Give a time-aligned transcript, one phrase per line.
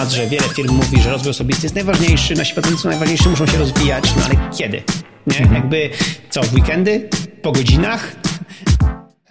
[0.00, 3.46] temat, że wiele firm mówi, że rozwój osobisty jest najważniejszy, nasi pracownicy są najważniejsi, muszą
[3.46, 4.82] się rozwijać, no ale kiedy?
[5.26, 5.54] Nie?
[5.54, 5.90] Jakby
[6.30, 7.08] co, w weekendy?
[7.42, 8.16] Po godzinach?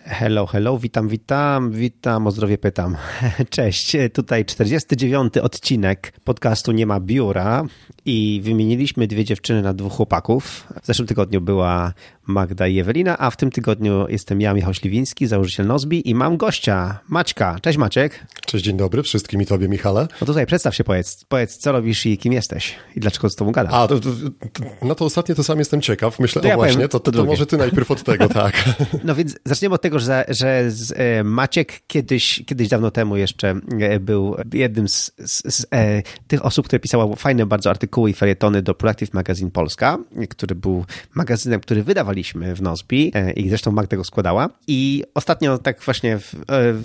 [0.06, 2.98] Hello, hello, witam, witam, witam, o zdrowie pytam.
[3.50, 5.38] Cześć, tutaj 49.
[5.38, 7.66] odcinek podcastu Nie ma biura
[8.06, 10.68] i wymieniliśmy dwie dziewczyny na dwóch chłopaków.
[10.84, 11.94] W zeszłym tygodniu była
[12.30, 16.38] Magda i Ewelina, a w tym tygodniu jestem ja, Michał Śliwiński, założyciel Nozbi i mam
[16.38, 17.60] gościa, Maćka.
[17.62, 18.26] Cześć Maciek.
[18.46, 20.08] Cześć, dzień dobry wszystkim i tobie, Michale.
[20.22, 23.52] No tutaj przedstaw się, powiedz, powiedz co robisz i kim jesteś i dlaczego z tobą
[23.52, 23.74] gadasz.
[23.74, 24.10] A, to, to,
[24.54, 26.20] to, no to ostatnie to sam jestem ciekaw.
[26.20, 28.64] Myślę, to ja właśnie, powiem, to, to, to może ty najpierw od tego, tak.
[29.04, 34.00] No więc zaczniemy od tego, że, że e, Maciek kiedyś, kiedyś dawno temu jeszcze e,
[34.00, 38.62] był jednym z, z, z e, tych osób, które pisała fajne bardzo artykuły i felietony
[38.62, 39.98] do Productive Magazine Polska,
[40.30, 44.50] który był magazynem, który wydawali graliśmy w Nozbi e, i zresztą Magda go składała.
[44.68, 46.20] I ostatnio tak właśnie e,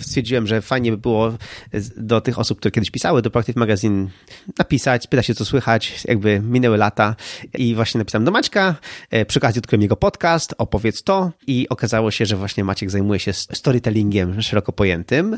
[0.01, 1.33] stwierdziłem, że fajnie by było
[1.97, 4.07] do tych osób, które kiedyś pisały do Practive Magazine
[4.59, 7.15] napisać, pytać się co słychać, jakby minęły lata
[7.57, 8.75] i właśnie napisałem do Maćka,
[9.11, 13.19] e, przy okazji odkryłem jego podcast, opowiedz to i okazało się, że właśnie Maciek zajmuje
[13.19, 15.37] się storytellingiem szeroko pojętym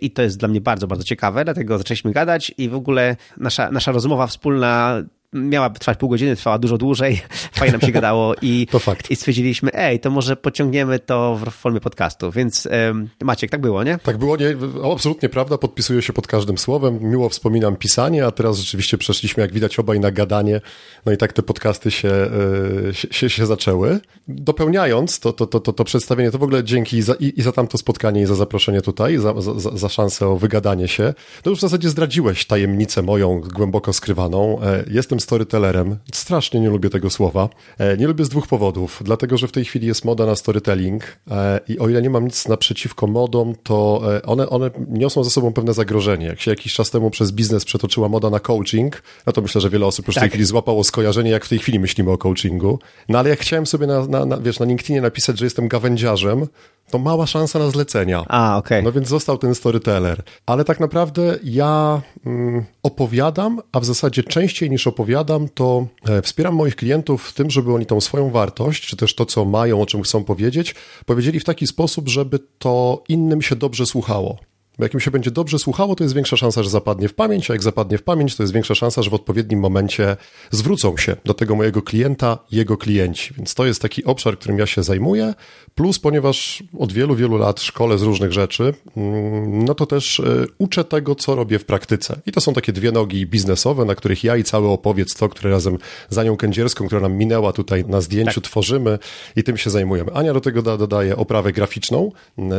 [0.00, 3.70] i to jest dla mnie bardzo, bardzo ciekawe, dlatego zaczęliśmy gadać i w ogóle nasza,
[3.70, 7.20] nasza rozmowa wspólna miała trwać pół godziny, trwała dużo dłużej,
[7.58, 8.66] fajnie nam się gadało i,
[9.10, 13.84] i stwierdziliśmy, ej, to może pociągniemy to w formie podcastu, więc um, Maciek, tak było,
[13.84, 13.98] nie?
[13.98, 14.56] Tak było, nie,
[14.92, 19.52] absolutnie prawda, podpisuję się pod każdym słowem, miło wspominam pisanie, a teraz rzeczywiście przeszliśmy, jak
[19.52, 20.60] widać, obaj na gadanie,
[21.06, 24.00] no i tak te podcasty się, e, się, się, się zaczęły.
[24.28, 27.52] Dopełniając to, to, to, to, to przedstawienie, to w ogóle dzięki za, i, i za
[27.52, 31.58] tamto spotkanie, i za zaproszenie tutaj, za, za, za szansę o wygadanie się, to już
[31.58, 34.62] w zasadzie zdradziłeś tajemnicę moją głęboko skrywaną.
[34.62, 34.84] E,
[35.16, 35.98] jestem storytellerem.
[36.12, 37.48] Strasznie nie lubię tego słowa.
[37.78, 39.02] E, nie lubię z dwóch powodów.
[39.04, 42.24] Dlatego, że w tej chwili jest moda na storytelling e, i o ile nie mam
[42.24, 46.26] nic naprzeciwko modom, to e, one, one niosą ze sobą pewne zagrożenie.
[46.26, 49.70] Jak się jakiś czas temu przez biznes przetoczyła moda na coaching, no to myślę, że
[49.70, 50.20] wiele osób już tak.
[50.20, 50.32] w tej tak.
[50.32, 52.78] chwili złapało skojarzenie, jak w tej chwili myślimy o coachingu.
[53.08, 56.46] No ale jak chciałem sobie na, na, na, wiesz, na LinkedInie napisać, że jestem gawędziarzem,
[56.90, 58.24] to mała szansa na zlecenia.
[58.28, 58.78] A, okej.
[58.78, 58.82] Okay.
[58.82, 60.22] No więc został ten storyteller.
[60.46, 66.54] Ale tak naprawdę ja mm, opowiadam, a w zasadzie częściej niż opowiadam, to e, wspieram
[66.54, 69.86] moich klientów w tym, żeby oni tą swoją wartość, czy też to, co mają, o
[69.86, 70.74] czym chcą powiedzieć,
[71.06, 74.38] powiedzieli w taki sposób, żeby to innym się dobrze słuchało.
[74.78, 77.50] Bo jak im się będzie dobrze słuchało, to jest większa szansa, że zapadnie w pamięć,
[77.50, 80.16] a jak zapadnie w pamięć, to jest większa szansa, że w odpowiednim momencie
[80.50, 83.34] zwrócą się do tego mojego klienta, jego klienci.
[83.36, 85.34] Więc to jest taki obszar, którym ja się zajmuję.
[85.74, 90.44] Plus, ponieważ od wielu, wielu lat szkole z różnych rzeczy, mm, no to też e,
[90.58, 92.20] uczę tego, co robię w praktyce.
[92.26, 95.50] I to są takie dwie nogi biznesowe, na których ja i cały opowiedz to, które
[95.50, 95.78] razem
[96.10, 98.50] z Anią Kędzierską, która nam minęła tutaj na zdjęciu, tak.
[98.50, 98.98] tworzymy
[99.36, 100.12] i tym się zajmujemy.
[100.12, 102.12] Ania do tego dodaje oprawę graficzną,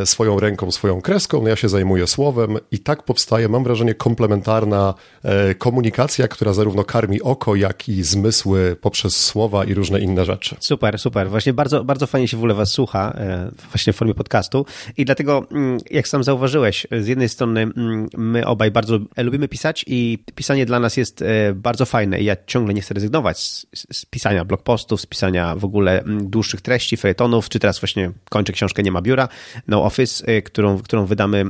[0.06, 4.94] swoją ręką, swoją kreską, no ja się zajmuję słowem i tak powstaje, mam wrażenie, komplementarna
[5.24, 10.56] e, komunikacja, która zarówno karmi oko, jak i zmysły poprzez słowa i różne inne rzeczy.
[10.60, 11.30] Super, super.
[11.30, 14.66] Właśnie bardzo, bardzo fajnie się w ogóle was słucha, e, właśnie w formie podcastu
[14.98, 19.86] i dlatego, mm, jak sam zauważyłeś, z jednej strony mm, my obaj bardzo lubimy pisać
[19.88, 23.66] i pisanie dla nas jest e, bardzo fajne i ja ciągle nie chcę rezygnować z,
[23.92, 28.54] z pisania blogpostów, z pisania w ogóle mm, dłuższych treści, fejetonów, czy teraz właśnie kończę
[28.54, 29.28] książkę Nie ma biura,
[29.68, 31.46] No Office, którą, którą wydamy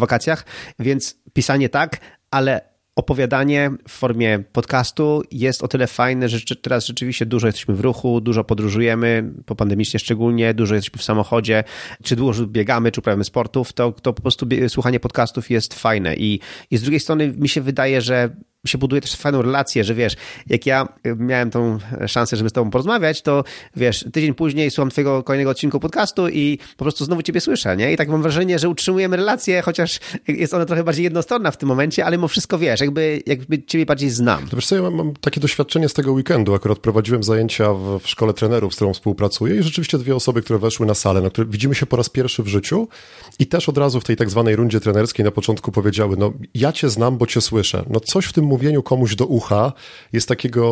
[0.00, 0.44] wakacjach,
[0.78, 2.00] więc pisanie tak,
[2.30, 7.80] ale opowiadanie w formie podcastu jest o tyle fajne, że teraz rzeczywiście dużo jesteśmy w
[7.80, 11.64] ruchu, dużo podróżujemy, po pandemicznie szczególnie, dużo jesteśmy w samochodzie,
[12.02, 16.16] czy dużo biegamy, czy uprawiamy sportów, to, to po prostu słuchanie podcastów jest fajne.
[16.16, 16.40] I,
[16.70, 18.30] I z drugiej strony mi się wydaje, że
[18.66, 20.16] się buduje też fajną relację, że wiesz,
[20.46, 23.44] jak ja miałem tą szansę, żeby z tobą porozmawiać, to
[23.76, 27.92] wiesz, tydzień później słucham twojego kolejnego odcinku podcastu i po prostu znowu ciebie słyszę, nie?
[27.92, 31.68] I tak mam wrażenie, że utrzymujemy relację, chociaż jest ona trochę bardziej jednostronna w tym
[31.68, 34.48] momencie, ale mimo wszystko wiesz, jakby, jakby ciebie bardziej znam.
[34.48, 37.98] To wiesz co, ja mam, mam takie doświadczenie z tego weekendu, akurat prowadziłem zajęcia w,
[37.98, 41.30] w szkole trenerów, z którą współpracuję i rzeczywiście dwie osoby, które weszły na salę, no,
[41.30, 42.88] które widzimy się po raz pierwszy w życiu
[43.38, 46.72] i też od razu w tej tak zwanej rundzie trenerskiej na początku powiedziały, no ja
[46.72, 47.84] cię znam, bo cię słyszę.
[47.90, 49.72] No coś w tym mówieniu komuś do ucha
[50.12, 50.64] jest takiego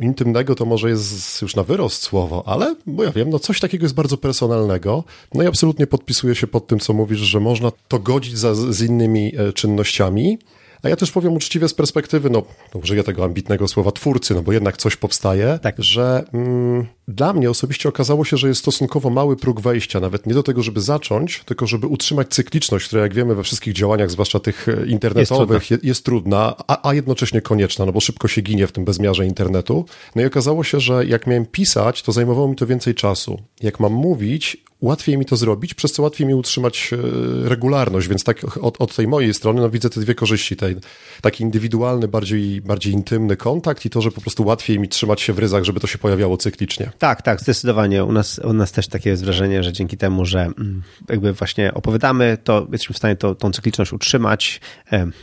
[0.00, 3.60] e, intymnego, to może jest już na wyrost słowo, ale, bo ja wiem, no coś
[3.60, 5.04] takiego jest bardzo personalnego.
[5.34, 8.82] No i absolutnie podpisuję się pod tym, co mówisz, że można to godzić za, z
[8.82, 10.38] innymi e, czynnościami.
[10.82, 12.42] A ja też powiem uczciwie z perspektywy, no,
[12.74, 15.82] no użyję tego ambitnego słowa twórcy, no bo jednak coś powstaje, tak.
[15.82, 20.34] że mm, dla mnie osobiście okazało się, że jest stosunkowo mały próg wejścia, nawet nie
[20.34, 24.40] do tego, żeby zacząć, tylko żeby utrzymać cykliczność, która jak wiemy we wszystkich działaniach, zwłaszcza
[24.40, 28.42] tych e, internetowych, jest trudna, jest trudna a, a jednocześnie konieczna, no bo szybko się
[28.42, 29.84] ginie w tym bezmiarze internetu.
[30.16, 33.42] No i okazało się, że jak miałem pisać, to zajmowało mi to więcej czasu.
[33.62, 38.24] Jak mam mówić, łatwiej mi to zrobić, przez co łatwiej mi utrzymać e, regularność, więc
[38.24, 40.76] tak od, od tej mojej strony no, widzę te dwie korzyści, tej,
[41.20, 45.32] taki indywidualny, bardziej, bardziej intymny kontakt i to, że po prostu łatwiej mi trzymać się
[45.32, 46.90] w ryzach, żeby to się pojawiało cyklicznie.
[46.98, 48.04] Tak, tak, zdecydowanie.
[48.04, 51.74] U nas, u nas też takie jest wrażenie, że dzięki temu, że mm, jakby właśnie
[51.74, 54.60] opowiadamy, to jesteśmy w stanie to, tą cykliczność utrzymać.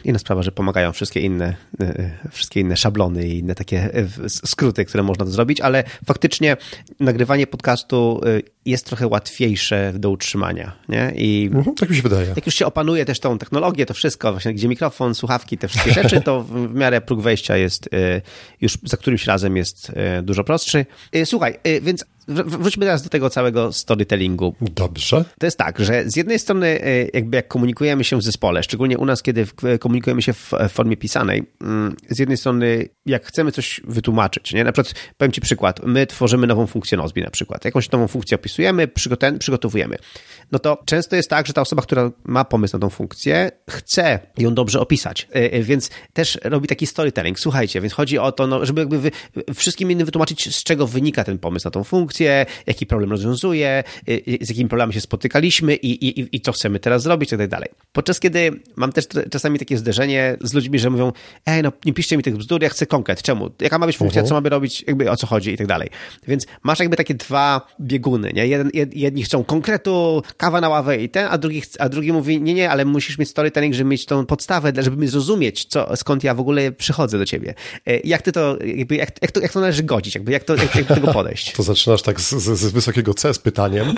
[0.03, 4.85] Inna sprawa, że pomagają wszystkie inne, e, wszystkie inne szablony i inne takie e, skróty,
[4.85, 6.57] które można to zrobić, ale faktycznie
[6.99, 8.21] nagrywanie podcastu
[8.65, 10.71] jest trochę łatwiejsze do utrzymania.
[10.89, 11.13] Nie?
[11.15, 12.27] I mhm, tak mi się wydaje.
[12.35, 15.93] Jak już się opanuje też tą technologię, to wszystko, właśnie gdzie mikrofon, słuchawki, te wszystkie
[15.93, 17.89] rzeczy, to w miarę próg wejścia jest
[18.61, 19.91] już za którymś razem jest
[20.23, 20.85] dużo prostszy.
[21.25, 24.55] Słuchaj, więc Wróćmy teraz do tego całego storytellingu.
[24.61, 25.25] Dobrze.
[25.39, 28.97] To jest tak, że z jednej strony, e, jakby jak komunikujemy się w zespole, szczególnie
[28.97, 29.47] u nas, kiedy
[29.79, 34.63] komunikujemy się w formie pisanej, mm, z jednej strony, jak chcemy coś wytłumaczyć, nie?
[34.63, 37.65] Na przykład, powiem Ci przykład, my tworzymy nową funkcję Nozbi na przykład.
[37.65, 38.87] Jakąś nową funkcję opisujemy,
[39.39, 39.97] przygotowujemy.
[40.53, 44.19] No to często jest tak, że ta osoba, która ma pomysł na tą funkcję, chce
[44.37, 47.39] ją dobrze opisać, e, e, więc też robi taki storytelling.
[47.39, 49.11] Słuchajcie, więc chodzi o to, no, żeby jakby wy,
[49.53, 54.37] wszystkim innym wytłumaczyć, z czego wynika ten pomysł na tą funkcję, jaki problem rozwiązuje, y,
[54.41, 57.69] z jakimi problemami się spotykaliśmy i, i, i co chcemy teraz zrobić, i tak dalej.
[57.91, 61.11] Podczas kiedy mam też czasami takie zderzenie z ludźmi, że mówią,
[61.45, 63.21] ej, no nie piszcie mi tych bzdur, ja chcę konkret.
[63.21, 63.49] Czemu?
[63.61, 64.29] Jaka ma być funkcja, uh -huh.
[64.29, 65.89] co mamy robić, jakby o co chodzi i tak dalej.
[66.27, 68.47] Więc masz jakby takie dwa bieguny, nie?
[68.47, 72.53] Jeden, jedni chcą konkretu, kawa na ławę i ten, a drugi, a drugi mówi, nie,
[72.53, 76.33] nie, ale musisz mieć storytelling, żeby mieć tą podstawę, żeby mi zrozumieć, co, skąd ja
[76.33, 77.53] w ogóle przychodzę do ciebie.
[77.87, 80.55] E, jak ty to, jakby, jak, jak, to, jak to należy godzić, jakby, jak, to,
[80.55, 81.53] jak, jak do tego podejść?
[81.53, 83.93] To zaczynasz tak z, z, z, wysokiego C z pytaniem.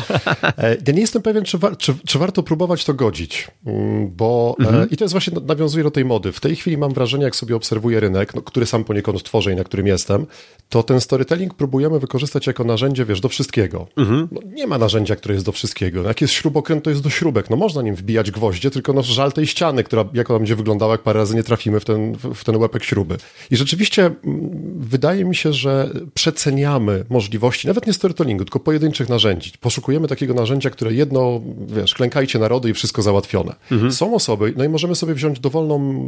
[0.57, 4.55] E, ja nie jestem pewien, czy, wa czy, czy warto próbować to godzić, mm, bo
[4.59, 4.89] e, mhm.
[4.89, 6.31] i to jest właśnie, nawiązuje do tej mody.
[6.31, 9.55] W tej chwili mam wrażenie, jak sobie obserwuję rynek, no, który sam poniekąd tworzę i
[9.55, 10.25] na którym jestem,
[10.69, 13.87] to ten storytelling próbujemy wykorzystać jako narzędzie, wiesz, do wszystkiego.
[13.97, 14.27] Mhm.
[14.31, 16.03] No, nie ma narzędzia, które jest do wszystkiego.
[16.03, 17.49] No, jest śrubokręt, to jest do śrubek.
[17.49, 20.91] No można nim wbijać gwoździe, tylko no żal tej ściany, która, jak ona będzie wyglądała,
[20.91, 23.17] jak parę razy nie trafimy w ten, w ten łepek śruby.
[23.51, 24.49] I rzeczywiście mm,
[24.79, 29.51] wydaje mi się, że przeceniamy możliwości, nawet nie storytellingu, tylko pojedynczych narzędzi.
[29.61, 33.55] Poszukujemy takiego narzędzia, które jedno, wiesz, klękajcie narody i wszystko załatwione.
[33.71, 33.91] Mhm.
[33.91, 36.05] Są osoby, no i możemy sobie wziąć dowolną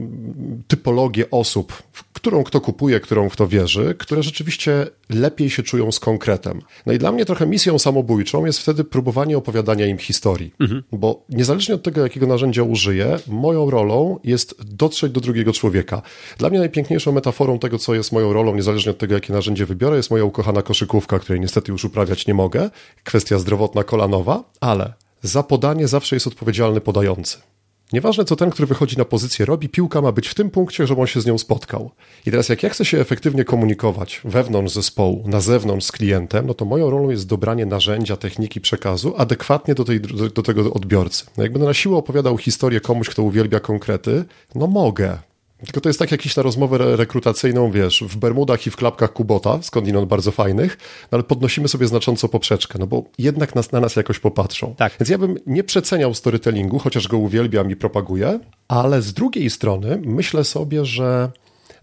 [0.67, 6.61] typologię osób, którą kto kupuje, którą kto wierzy, które rzeczywiście lepiej się czują z konkretem.
[6.85, 10.83] No i dla mnie trochę misją samobójczą jest wtedy próbowanie opowiadania im historii, mhm.
[10.91, 16.01] bo niezależnie od tego, jakiego narzędzia użyję, moją rolą jest dotrzeć do drugiego człowieka.
[16.37, 19.97] Dla mnie najpiękniejszą metaforą tego, co jest moją rolą, niezależnie od tego, jakie narzędzie wybiorę,
[19.97, 22.69] jest moja ukochana koszykówka, której niestety już uprawiać nie mogę,
[23.03, 27.37] kwestia zdrowotna kolanowa, ale za podanie zawsze jest odpowiedzialny podający.
[27.93, 31.01] Nieważne, co ten, który wychodzi na pozycję robi, piłka ma być w tym punkcie, żeby
[31.01, 31.91] on się z nią spotkał.
[32.25, 36.53] I teraz, jak ja chcę się efektywnie komunikować wewnątrz zespołu, na zewnątrz z klientem, no
[36.53, 41.25] to moją rolą jest dobranie narzędzia, techniki przekazu adekwatnie do, tej, do, do tego odbiorcy.
[41.37, 44.25] No jak będę na siłę opowiadał historię komuś, kto uwielbia konkrety,
[44.55, 45.17] no mogę,
[45.65, 49.59] tylko to jest tak jakiś na rozmowę rekrutacyjną, wiesz, w Bermudach i w klapkach Kubota,
[49.61, 50.77] skądinąd bardzo fajnych,
[51.11, 54.75] no ale podnosimy sobie znacząco poprzeczkę, no bo jednak nas, na nas jakoś popatrzą.
[54.77, 54.93] Tak.
[54.99, 60.01] Więc ja bym nie przeceniał storytellingu, chociaż go uwielbiam i propaguję, ale z drugiej strony
[60.05, 61.31] myślę sobie, że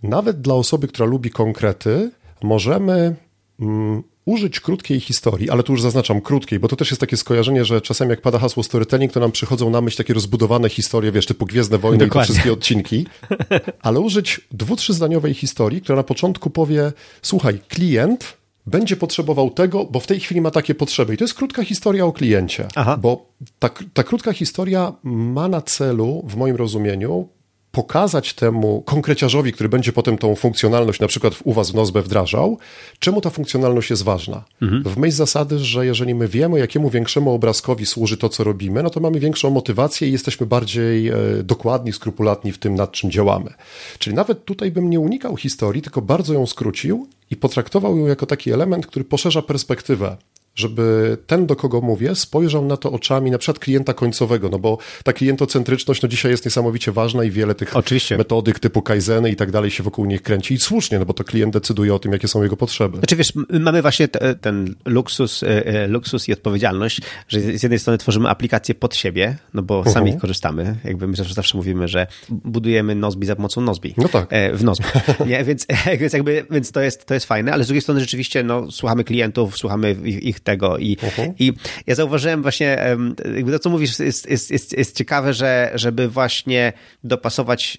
[0.03, 2.11] nawet dla osoby, która lubi konkrety,
[2.43, 3.17] możemy
[3.61, 7.65] mm, użyć krótkiej historii, ale tu już zaznaczam krótkiej, bo to też jest takie skojarzenie,
[7.65, 11.27] że czasem jak pada hasło storytelling, to nam przychodzą na myśl takie rozbudowane historie, wiesz,
[11.27, 12.25] typu Gwiezdne Wojny Dokładnie.
[12.25, 13.07] i te wszystkie odcinki,
[13.83, 20.01] ale użyć dwu, trzyzdaniowej historii, która na początku powie, słuchaj, klient będzie potrzebował tego, bo
[20.01, 21.15] w tej chwili ma takie potrzeby.
[21.15, 22.97] I to jest krótka historia o kliencie, Aha.
[22.97, 23.27] bo
[23.59, 27.29] ta, ta krótka historia ma na celu, w moim rozumieniu,
[27.75, 32.59] pokazać temu konkreciarzowi, który będzie potem tą funkcjonalność na przykład u was w Nozbe wdrażał,
[32.99, 34.45] czemu ta funkcjonalność jest ważna.
[34.63, 34.83] Mhm.
[34.85, 38.91] W myśl zasady, że jeżeli my wiemy, jakiemu większemu obrazkowi służy to, co robimy, no
[38.91, 43.51] to mamy większą motywację i jesteśmy bardziej e, dokładni, skrupulatni w tym, nad czym działamy.
[43.99, 48.27] Czyli nawet tutaj bym nie unikał historii, tylko bardzo ją skrócił i potraktował ją jako
[48.27, 50.17] taki element, który poszerza perspektywę
[50.55, 54.79] żeby ten, do kogo mówię, spojrzał na to oczami na przykład klienta końcowego, no bo
[55.05, 58.17] ta klientocentryczność no dzisiaj jest niesamowicie ważna i wiele tych Oczywiście.
[58.17, 61.25] metodyk typu Kaizeny i tak dalej się wokół nich kręci i słusznie, no bo to
[61.25, 62.99] klient decyduje o tym, jakie są jego potrzeby.
[62.99, 67.79] Znaczy wiesz, mamy właśnie te, ten luksus, e, e, luksus i odpowiedzialność, że z jednej
[67.79, 69.93] strony tworzymy aplikacje pod siebie, no bo uh -huh.
[69.93, 73.95] sami korzystamy, jakby my zawsze, zawsze mówimy, że budujemy Nozbi za pomocą Nozbi.
[73.97, 74.29] No tak.
[74.55, 74.85] W Nozbi.
[75.27, 75.45] Nie?
[75.45, 75.67] Więc,
[76.01, 79.05] więc jakby, więc to jest, to jest fajne, ale z drugiej strony rzeczywiście, no, słuchamy
[79.05, 81.33] klientów, słuchamy ich tego i, uh -huh.
[81.39, 81.53] i
[81.87, 82.97] ja zauważyłem właśnie,
[83.37, 86.73] jakby to, co mówisz, jest, jest, jest, jest ciekawe, że żeby właśnie
[87.05, 87.77] dopasować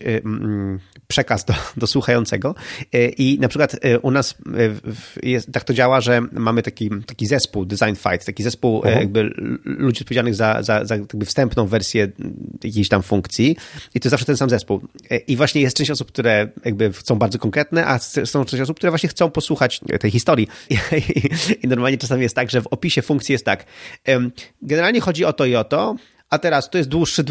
[1.08, 2.56] przekaz do, do słuchającego
[2.94, 4.36] e, i na przykład e, u nas
[5.24, 9.00] jest, tak to działa, że mamy taki, taki zespół Design Fight, taki zespół uh -huh.
[9.00, 9.34] jakby
[9.66, 12.08] ludzi odpowiedzialnych za, za, za jakby wstępną wersję
[12.64, 13.56] jakiejś tam funkcji
[13.96, 14.82] i to jest zawsze ten sam zespół.
[15.28, 18.92] I właśnie jest część osób, które jakby chcą bardzo konkretne, a są część osób, które
[18.92, 20.48] właśnie chcą posłuchać tej historii.
[20.70, 23.66] I, i, i normalnie czasami jest tak, że w opisie funkcji jest tak.
[24.62, 25.96] Generalnie chodzi o to i o to,
[26.30, 27.24] a teraz to jest dłuższy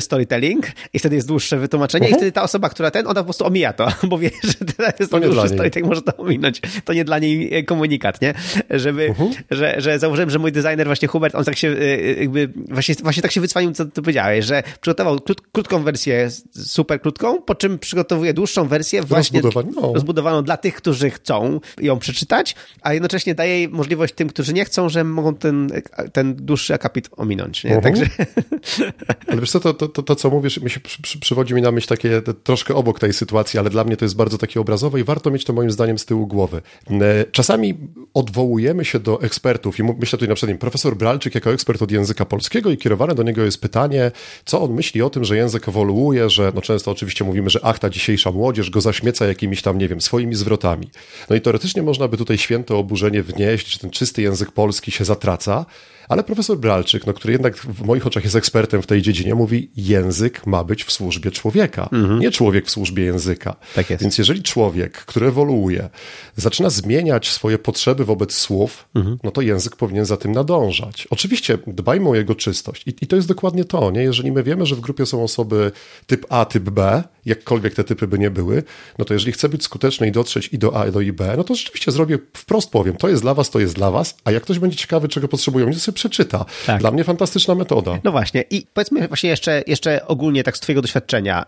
[0.00, 2.10] storytelling i wtedy jest dłuższe wytłumaczenie uh -huh.
[2.10, 2.20] i mhm.
[2.20, 5.12] wtedy ta osoba, która ten, ona po prostu omija to, bo wie, że teraz jest
[5.12, 6.60] to, dłuższy storytelling, może to ominąć.
[6.84, 8.34] To nie dla niej e, komunikat, nie?
[8.70, 9.30] Żeby, mhm.
[9.50, 12.94] że, że zauważyłem, że mój designer właśnie Hubert, on tak się e, e, jakby, właśnie,
[13.02, 17.54] właśnie tak się wycwanił, co ty powiedziałeś, że przygotował krót, krótką wersję, super krótką, po
[17.54, 19.40] czym przygotowuje dłuższą wersję właśnie
[19.76, 19.92] no.
[19.92, 24.88] rozbudowaną dla tych, którzy chcą ją przeczytać, a jednocześnie daje możliwość tym, którzy nie chcą,
[24.88, 25.70] że mogą ten,
[26.12, 27.76] ten dłuższy akapit ominąć, nie?
[27.76, 27.94] Mhm.
[27.94, 28.26] Także
[29.28, 31.62] ale wiesz co, to, to, to, to co mówisz, mi się przy, przy, przywodzi mi
[31.62, 35.00] na myśl takie troszkę obok tej sytuacji, ale dla mnie to jest bardzo takie obrazowe
[35.00, 36.62] i warto mieć to moim zdaniem z tyłu głowy.
[36.90, 37.74] E, czasami
[38.14, 42.24] odwołujemy się do ekspertów i myślę tutaj na przykład profesor Bralczyk jako ekspert od języka
[42.24, 44.10] polskiego i kierowane do niego jest pytanie,
[44.44, 47.78] co on myśli o tym, że język ewoluuje, że no często oczywiście mówimy, że ach,
[47.78, 50.90] ta dzisiejsza młodzież go zaśmieca jakimiś tam, nie wiem, swoimi zwrotami.
[51.30, 55.04] No i teoretycznie można by tutaj święte oburzenie wnieść, że ten czysty język polski się
[55.04, 55.66] zatraca,
[56.08, 59.70] ale profesor Bralczyk, no, który jednak w moich oczach jest ekspertem w tej dziedzinie, mówi,
[59.76, 62.20] język ma być w służbie człowieka, mhm.
[62.20, 63.56] nie człowiek w służbie języka.
[63.74, 64.02] Tak jest.
[64.02, 65.88] Więc jeżeli człowiek, który ewoluuje,
[66.36, 69.18] zaczyna zmieniać swoje potrzeby wobec słów, mhm.
[69.22, 71.08] no to język powinien za tym nadążać.
[71.10, 72.82] Oczywiście dbajmy o jego czystość.
[72.86, 74.02] I, I, to jest dokładnie to, nie?
[74.02, 75.72] Jeżeli my wiemy, że w grupie są osoby
[76.06, 78.62] typ A, typ B, jakkolwiek te typy by nie były,
[78.98, 81.34] no to jeżeli chcę być skuteczny i dotrzeć i do A, i do i B,
[81.36, 84.32] no to rzeczywiście zrobię, wprost powiem, to jest dla was, to jest dla was, a
[84.32, 86.44] jak ktoś będzie ciekawy, czego potrzebują, to sobie przeczyta.
[86.66, 86.80] Tak.
[86.80, 87.98] Dla mnie fantastyczna metoda.
[88.04, 91.44] No właśnie i powiedzmy właśnie jeszcze, jeszcze ogólnie tak z twojego doświadczenia,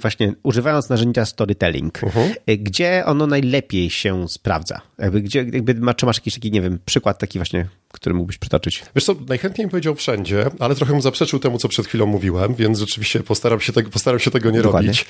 [0.00, 2.34] właśnie używając narzędzia storytelling, uh -huh.
[2.50, 4.80] Y, gdzie ono najlepiej się sprawdza?
[4.98, 8.82] Jakby, gdzie, jakby, czy masz jakiś taki, nie wiem, przykład taki właśnie, który mógłbyś przytoczyć?
[8.94, 12.54] Wiesz co, najchętniej bym powiedział wszędzie, ale trochę mu zaprzeczył temu, co przed chwilą mówiłem,
[12.54, 14.88] więc rzeczywiście postaram się tego, postaram się tego nie Dokładnie.
[14.88, 15.06] robić.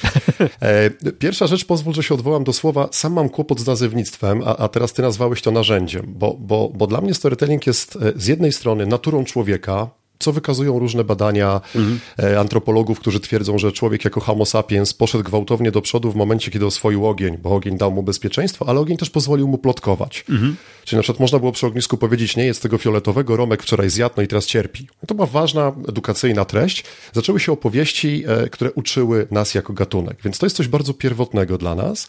[0.61, 4.57] E, pierwsza rzecz, pozwól, że się odwołam do słowa, sam mam kłopot z nazewnictwem, a,
[4.57, 8.27] a teraz ty nazwałeś to narzędziem, bo, bo, bo dla mnie storytelling jest e, z
[8.27, 9.91] jednej strony naturą człowieka,
[10.25, 12.01] co wykazują różne badania mhm.
[12.39, 16.67] antropologów, którzy twierdzą, że człowiek jako homo sapiens poszedł gwałtownie do przodu w momencie, kiedy
[16.67, 20.25] oswoił ogień, bo ogień dał mu bezpieczeństwo, ale ogień też pozwolił mu plotkować.
[20.31, 20.57] Mhm.
[20.85, 24.15] Czyli na przykład można było przy ognisku powiedzieć, nie jest tego fioletowego, Romek wczoraj zjadł,
[24.17, 24.89] no i teraz cierpi.
[25.07, 26.85] To była ważna edukacyjna treść.
[27.13, 31.59] Zaczęły się opowieści, e, które uczyły nas jako gatunek, więc to jest coś bardzo pierwotnego
[31.59, 32.09] dla nas.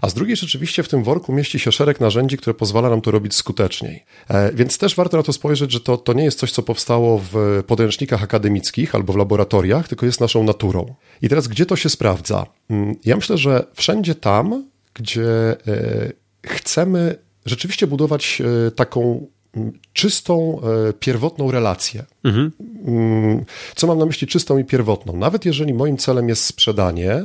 [0.00, 3.10] A z drugiej rzeczywiście w tym worku mieści się szereg narzędzi, które pozwala nam to
[3.10, 4.04] robić skuteczniej.
[4.28, 7.20] E, więc też warto na to spojrzeć, że to, to nie jest coś, co powstało
[7.32, 10.94] w podręcznikach akademickich albo w laboratoriach, tylko jest naszą naturą.
[11.22, 12.46] I teraz, gdzie to się sprawdza?
[12.70, 15.26] Mm, ja myślę, że wszędzie tam, gdzie
[15.66, 22.04] e, chcemy rzeczywiście budować e, taką mm, czystą, e, pierwotną relację.
[22.24, 22.52] Mhm.
[22.86, 23.44] Mm,
[23.74, 25.16] co mam na myśli czystą i pierwotną?
[25.16, 27.24] Nawet jeżeli moim celem jest sprzedanie,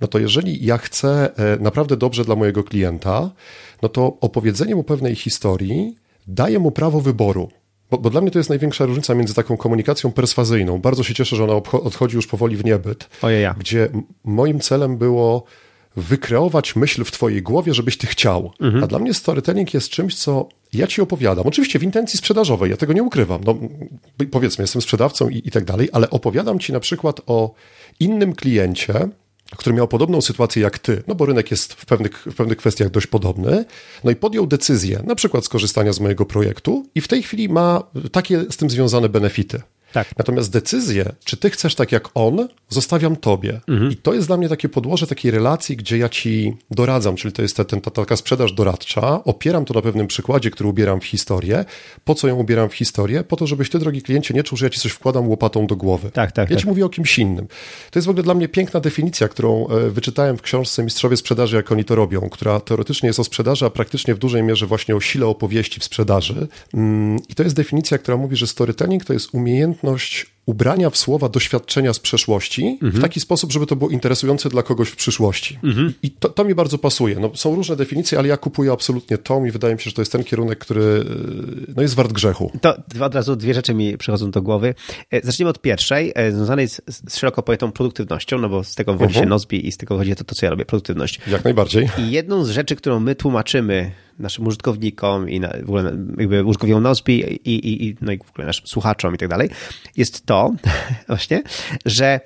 [0.00, 3.30] no to jeżeli ja chcę naprawdę dobrze dla mojego klienta,
[3.82, 5.96] no to opowiedzenie mu pewnej historii
[6.26, 7.50] daje mu prawo wyboru.
[7.90, 10.78] Bo, bo, dla mnie to jest największa różnica między taką komunikacją perswazyjną.
[10.78, 13.08] Bardzo się cieszę, że ona odchodzi już powoli w niebyt.
[13.22, 13.54] Ojeja.
[13.58, 13.88] Gdzie
[14.24, 15.44] moim celem było
[15.96, 18.52] wykreować myśl w twojej głowie, żebyś ty chciał.
[18.60, 18.84] Mhm.
[18.84, 21.46] A dla mnie storytelling jest czymś, co ja ci opowiadam.
[21.46, 23.40] Oczywiście w intencji sprzedażowej, ja tego nie ukrywam.
[23.44, 23.58] No,
[24.30, 27.54] powiedzmy, jestem sprzedawcą i, i tak dalej, ale opowiadam ci na przykład o
[28.00, 29.08] innym kliencie,
[29.56, 32.90] który miał podobną sytuację jak ty, no bo rynek jest w pewnych, w pewnych kwestiach
[32.90, 33.64] dość podobny,
[34.04, 37.82] no i podjął decyzję, na przykład skorzystania z mojego projektu i w tej chwili ma
[38.12, 39.62] takie z tym związane benefity.
[39.92, 40.08] Tak.
[40.18, 43.60] Natomiast decyzję, czy ty chcesz tak jak on, zostawiam tobie.
[43.90, 47.42] I to jest dla mnie takie podłoże takiej relacji, gdzie ja ci doradzam, czyli to
[47.42, 51.04] jest ta, ta, ta taka sprzedaż doradcza, opieram to na pewnym przykładzie, który ubieram w
[51.04, 51.64] historię.
[52.04, 53.24] Po co ją ubieram w historię?
[53.24, 55.76] Po to, żebyś ty, drogi kliencie, nie czuł, że ja ci coś wkładam łopatą do
[55.76, 56.10] głowy.
[56.10, 56.62] Tak, tak, Ja tak.
[56.62, 57.46] ci mówię o kimś innym.
[57.90, 61.56] To jest w ogóle dla mnie piękna definicja, którą e, wyczytałem w książce Mistrzowie Sprzedaży,
[61.56, 64.96] jak oni to robią, która teoretycznie jest o sprzedaży, a praktycznie w dużej mierze właśnie
[64.96, 66.48] o sile opowieści w sprzedaży.
[66.74, 70.96] Mm, I to jest definicja, która mówi, że storytelling to jest umiejętność umiejętność ubrania w
[70.96, 75.58] słowa doświadczenia z przeszłości w taki sposób, żeby to było interesujące dla kogoś w przyszłości.
[76.02, 77.16] I to, to mi bardzo pasuje.
[77.20, 80.02] No, są różne definicje, ale ja kupuję absolutnie tą i wydaje mi się, że to
[80.02, 81.04] jest ten kierunek, który
[81.68, 82.52] e, no, jest wart grzechu.
[82.60, 84.74] To od razu dwie rzeczy mi przychodzą do głowy.
[85.10, 88.92] E, Zacznijmy od pierwszej, e, związanej z, z szeroko pojętą produktywnością, no bo z tego
[88.92, 89.30] wywodzi się Mhm.
[89.30, 91.20] Nozbi i z tego wychodzi to, to, co ja robię, produktywność.
[91.26, 91.88] Jak najbardziej.
[91.98, 96.82] I jedną z rzeczy, którą my tłumaczymy naszym użytkownikom i na, w ogóle jakby użytkownikom
[96.82, 99.50] Nozbi i, i, i, no i w ogóle naszym słuchaczom i tak dalej,
[99.96, 100.39] jest to
[101.08, 101.42] właśnie,
[101.84, 102.20] że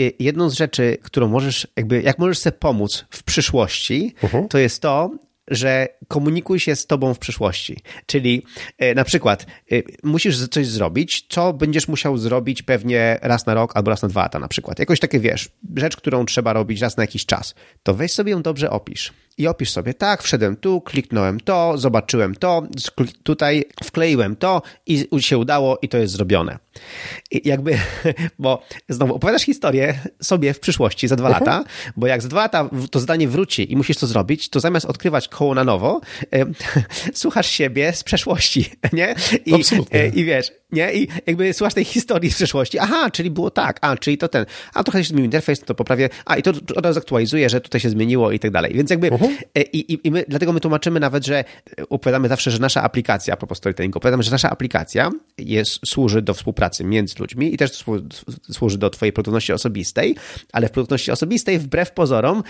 [0.00, 4.14] y, jedną z rzeczy, którą możesz, jakby, jak możesz sobie pomóc w przyszłości,
[4.48, 5.10] to jest to,
[5.50, 7.76] że komunikuj się z tobą w przyszłości.
[8.06, 8.42] Czyli
[8.78, 13.76] e, na przykład e, musisz coś zrobić, co będziesz musiał zrobić pewnie raz na rok
[13.76, 14.78] albo raz na dwa lata na przykład.
[14.78, 17.54] Jakoś takie, wiesz, rzecz, którą trzeba robić raz na jakiś czas.
[17.82, 19.12] To weź sobie ją dobrze opisz.
[19.38, 22.62] I opisz sobie, tak, wszedłem tu, kliknąłem to, zobaczyłem to,
[23.22, 26.58] tutaj wkleiłem to i się udało i to jest zrobione.
[27.30, 27.78] I jakby,
[28.38, 31.64] bo znowu opowiadasz historię sobie w przyszłości za dwa lata,
[31.96, 35.28] bo jak za dwa lata to zdanie wróci i musisz to zrobić, to zamiast odkrywać
[35.28, 36.00] koło na nowo,
[37.14, 39.14] słuchasz siebie z przeszłości, nie?
[39.46, 39.54] I,
[39.92, 40.94] e, I wiesz, nie?
[40.94, 42.78] I jakby słuchasz tej historii z przeszłości.
[42.78, 46.08] Aha, czyli było tak, a, czyli to ten, a trochę się zmienił interfejs, to poprawię,
[46.24, 48.74] a i to od razu aktualizuję, że tutaj się zmieniło i tak dalej.
[48.74, 49.10] Więc jakby,
[49.54, 51.44] e, i, i, i my, dlatego my tłumaczymy nawet, że
[51.88, 56.34] opowiadamy zawsze, że nasza aplikacja, a propos storytellingu, opowiadamy, że nasza aplikacja jest, służy do
[56.34, 60.16] współpracy między ludźmi i też słu- służy do twojej produktywności osobistej,
[60.52, 62.42] ale w produktywności osobistej, wbrew pozorom,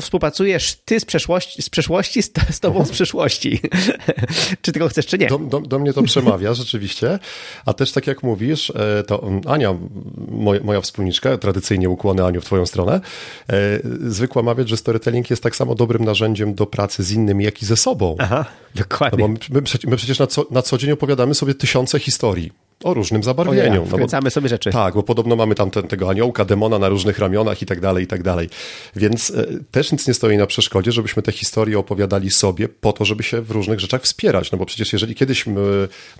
[0.00, 3.60] współpracujesz ty z przeszłości, z przeszłości z, z tobą z przyszłości.
[4.62, 5.26] czy tego chcesz, czy nie?
[5.26, 7.18] Do, do, do mnie to przemawia rzeczywiście,
[7.64, 9.74] a też tak jak mówisz, e, to mm, Ania,
[10.28, 13.00] moja, moja wspólniczka, tradycyjnie ukłony Aniu w twoją stronę,
[13.52, 13.54] e,
[14.06, 17.66] zwykła mawiać, że storytelling jest tak samo dobrym narzędziem do pracy z innymi, jak i
[17.66, 18.16] ze sobą.
[18.18, 18.44] Aha,
[18.74, 19.18] No dokładnie.
[19.18, 22.52] bo my, my, przecież- my przecież na co, na co dzień opowiadamy sobie tysiące historii
[22.84, 23.60] o różnym zabarwieniu.
[23.60, 24.70] Ojej, no bo- wkręcamy sobie rzeczy.
[24.70, 28.04] Tak, bo podobno mamy tam ten, tego aniołka, demona na różnych ramionach i tak dalej,
[28.04, 28.48] i tak dalej.
[28.96, 33.04] Więc e, też nic nie stoi na przeszkodzie, żebyśmy te historie opowiadali sobie po to,
[33.04, 34.52] żeby się w różnych rzeczach wspierać.
[34.52, 35.56] No bo przecież jeżeli kiedyś m,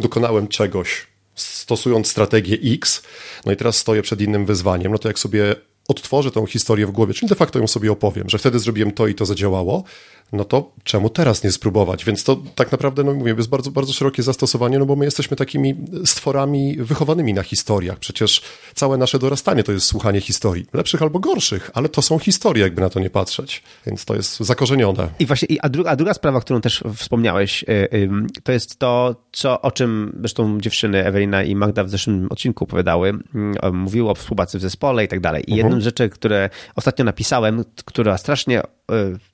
[0.01, 3.03] dokonałem czegoś stosując strategię X,
[3.47, 5.57] no i teraz stoję przed innym wyzwaniem, no to jak sobie
[5.89, 9.07] odtworzę tą historię w głowie, czyli de facto ją sobie opowiem, że wtedy zrobiłem to
[9.07, 9.85] i to zadziałało,
[10.33, 12.05] no to czemu teraz nie spróbować?
[12.05, 15.37] Więc to tak naprawdę, no mówię, jest bardzo, bardzo szerokie zastosowanie, no bo my jesteśmy
[15.37, 17.99] takimi stworami wychowanymi na historiach.
[17.99, 18.43] Przecież
[18.75, 20.67] całe nasze dorastanie to jest słuchanie historii.
[20.73, 23.63] Lepszych albo gorszych, ale to są historie, jakby na to nie patrzeć.
[23.87, 25.09] Więc to jest zakorzenione.
[25.19, 28.09] I właśnie, a, druga, a druga sprawa, którą też wspomniałeś, y,
[28.43, 33.09] to jest to, co, o czym zresztą dziewczyny Ewelina i Magda w zeszłym odcinku opowiadały.
[33.09, 35.45] Mm, Mówiły o współpracy w zespole i tak dalej.
[35.53, 38.65] I jedną z rzeczy, które ostatnio napisałem, która strasznie, y,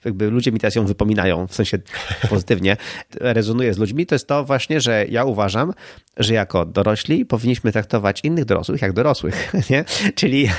[0.05, 1.79] jakby ludzie mi teraz ją wypominają, w sensie
[2.31, 2.77] pozytywnie,
[3.21, 5.73] rezonuje z ludźmi, to jest to właśnie, że ja uważam,
[6.17, 9.85] że jako dorośli powinniśmy traktować innych dorosłych jak dorosłych, nie?
[10.15, 10.51] Czyli,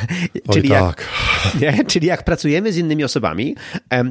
[0.54, 1.10] czyli jak, tak.
[1.62, 1.86] nie?
[1.86, 3.56] Czyli jak pracujemy z innymi osobami,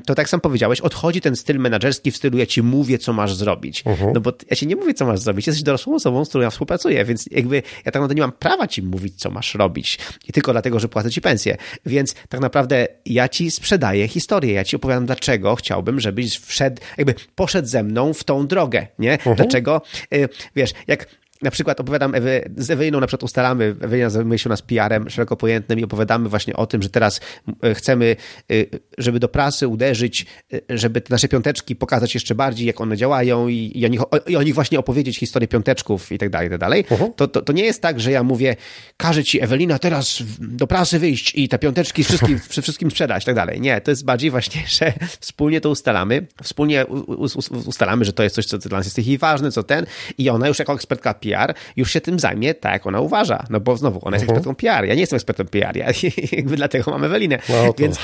[0.07, 3.35] to tak sam powiedziałeś, odchodzi ten styl menedżerski w stylu ja ci mówię, co masz
[3.35, 3.85] zrobić.
[4.15, 5.47] No bo ja ci nie mówię, co masz zrobić.
[5.47, 8.67] Jesteś dorosłą osobą, z którą ja współpracuję, więc jakby ja tak naprawdę nie mam prawa
[8.67, 9.99] ci mówić, co masz robić.
[10.29, 11.57] I tylko dlatego, że płacę ci pensję.
[11.87, 14.53] Więc tak naprawdę ja ci sprzedaję historię.
[14.53, 19.19] Ja ci opowiadam, dlaczego chciałbym, żebyś wszedł, jakby poszedł ze mną w tą drogę, nie?
[19.37, 19.83] Dlaczego,
[20.15, 21.07] y, wiesz, jak
[21.45, 25.37] na przykład opowiadam Ewy, z Eweliną, na przykład ustalamy, Ewelina zajmuje się nas PR-em szeroko
[25.37, 27.21] pojętym i opowiadamy właśnie o tym, że teraz
[27.63, 28.17] e, chcemy,
[28.51, 28.55] e,
[28.99, 33.49] żeby do prasy uderzyć, e, żeby te nasze piąteczki pokazać jeszcze bardziej, jak one działają
[33.49, 36.49] i, i, o, nich, o, i o nich właśnie opowiedzieć historię piąteczków i tak dalej,
[36.49, 36.85] i tak dalej.
[37.17, 38.57] To, to, to nie jest tak, że ja mówię,
[38.97, 43.35] każę ci Ewelina teraz do prasy wyjść i te piąteczki wszystkim, wszystkim sprzedać i tak
[43.35, 43.61] dalej.
[43.61, 47.29] Nie, to jest bardziej właśnie, że wspólnie to ustalamy, wspólnie u, u,
[47.67, 49.87] ustalamy, że to jest coś, co dla nas jest ważne, co ten
[50.19, 51.34] i ona już jako ekspertka PR
[51.77, 53.45] już się tym zajmie tak, jak ona uważa.
[53.51, 55.87] No bo znowu, ona jest ekspertką PR, ja nie jestem ekspertem PR, ja
[56.33, 57.39] jakby dlatego mam Ewelinę.
[57.49, 57.99] No Więc,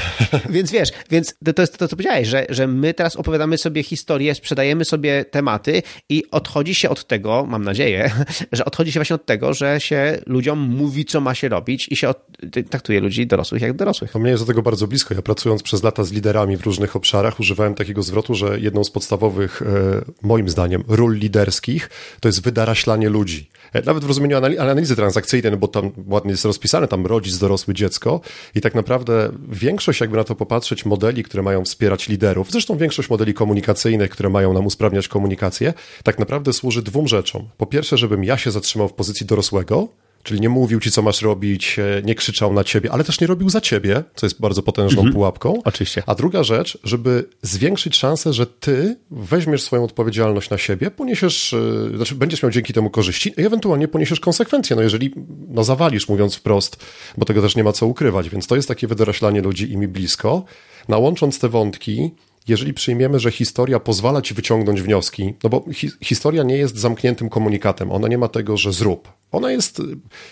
[0.51, 3.83] więc wiesz, więc to, to jest to, co powiedziałeś, że, że my teraz opowiadamy sobie
[3.83, 8.11] historię, sprzedajemy sobie tematy i odchodzi się od tego, mam nadzieję,
[8.53, 11.97] że odchodzi się właśnie od tego, że się ludziom mówi, co ma się robić i
[11.97, 12.27] się od,
[12.71, 14.11] traktuje ludzi dorosłych jak dorosłych.
[14.11, 15.15] To mnie jest do tego bardzo blisko.
[15.15, 18.91] Ja pracując przez lata z liderami w różnych obszarach, używałem takiego zwrotu, że jedną z
[18.91, 19.67] podstawowych, e,
[20.23, 21.91] moim zdaniem, ról liderskich
[22.21, 23.20] to jest wydaraślanie ludzi.
[23.21, 23.51] Ludzi.
[23.73, 27.75] E, nawet w rozumieniu analizy transakcyjnej, no bo tam ładnie jest rozpisane, tam rodzic, dorosły,
[27.75, 28.21] dziecko
[28.55, 33.11] i tak naprawdę większość, jakby na to popatrzeć, modeli, które mają wspierać liderów, zresztą większość
[33.11, 37.49] modeli komunikacyjnych, które mają nam usprawniać komunikację, tak naprawdę służy dwóm rzeczom.
[37.57, 39.89] Po pierwsze, żebym ja się zatrzymał w pozycji dorosłego,
[40.23, 43.27] Czyli nie mówił ci, co masz robić, e, nie krzyczał na ciebie, ale też nie
[43.27, 45.15] robił za ciebie, co jest bardzo potężną mhm.
[45.15, 45.63] pułapką.
[45.65, 46.03] Oczywiście.
[46.07, 51.97] A druga rzecz, żeby zwiększyć szansę, że ty weźmiesz swoją odpowiedzialność na siebie, poniesiesz, e,
[51.97, 54.77] znaczy będziesz miał dzięki temu korzyści i ewentualnie poniesiesz konsekwencje.
[54.77, 55.15] No jeżeli
[55.49, 56.85] no zawalisz, mówiąc wprost,
[57.19, 59.89] bo tego też nie ma co ukrywać, więc to jest takie wydoroślanie ludzi i mi
[59.89, 60.45] blisko.
[60.89, 62.11] Nałącząc te wątki,
[62.49, 67.29] jeżeli przyjmiemy, że historia pozwala ci wyciągnąć wnioski, no bo hi historia nie jest zamkniętym
[67.29, 69.13] komunikatem, ona nie ma tego, że zrób.
[69.33, 69.83] Ona jest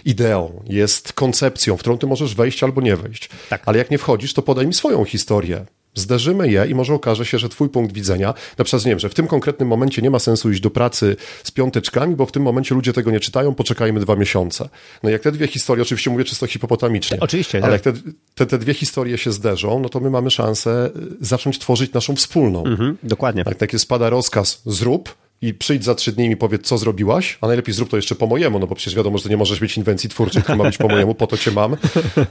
[0.04, 3.30] ideą, jest koncepcją, w którą ty możesz wejść albo nie wejść.
[3.48, 3.62] Tak.
[3.66, 5.66] Ale jak nie wchodzisz, to podaj mi swoją historię.
[5.98, 9.08] Zderzymy je i może okaże się, że twój punkt widzenia, na przykład nie wiem, że
[9.08, 12.42] w tym konkretnym momencie nie ma sensu iść do pracy z piąteczkami, bo w tym
[12.42, 14.68] momencie ludzie tego nie czytają, poczekajmy dwa miesiące.
[15.02, 17.86] No jak te dwie historie, oczywiście mówię czysto hipopotamicznie, oczywiście, ale tak.
[17.86, 21.58] jak te, te, te, dwie historie się zderzą, no to my mamy szansę y, zacząć
[21.58, 22.64] tworzyć naszą wspólną.
[22.64, 23.42] Mhm, dokładnie.
[23.46, 27.38] Jak takie spada rozkaz, zrób, i przyjdź za trzy dni i mi powiedz, co zrobiłaś,
[27.40, 29.60] a najlepiej zrób to jeszcze po mojemu, no bo przecież wiadomo, że to nie możesz
[29.60, 31.76] mieć inwencji twórczej, tylko ma być po mojemu, po to cię mam.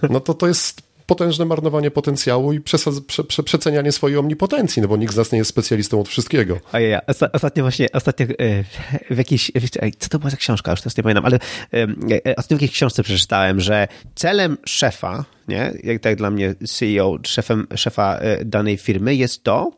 [0.10, 4.98] No to to jest potężne marnowanie potencjału i prze, prze, przecenianie swojej omnipotencji, no bo
[4.98, 6.60] nikt z nas nie jest specjalistą od wszystkiego.
[6.72, 7.02] A ja,
[7.34, 8.64] ostatnio właśnie, ostatnio e,
[9.10, 9.52] w jakiejś,
[10.00, 11.40] co to była za książka, już teraz nie pamiętam, ale
[11.74, 17.18] e, ostatnio w jakiejś książce przeczytałem, że celem szefa, nie, jak tak dla mnie CEO,
[17.26, 19.72] szefem, szefa e, danej firmy jest to,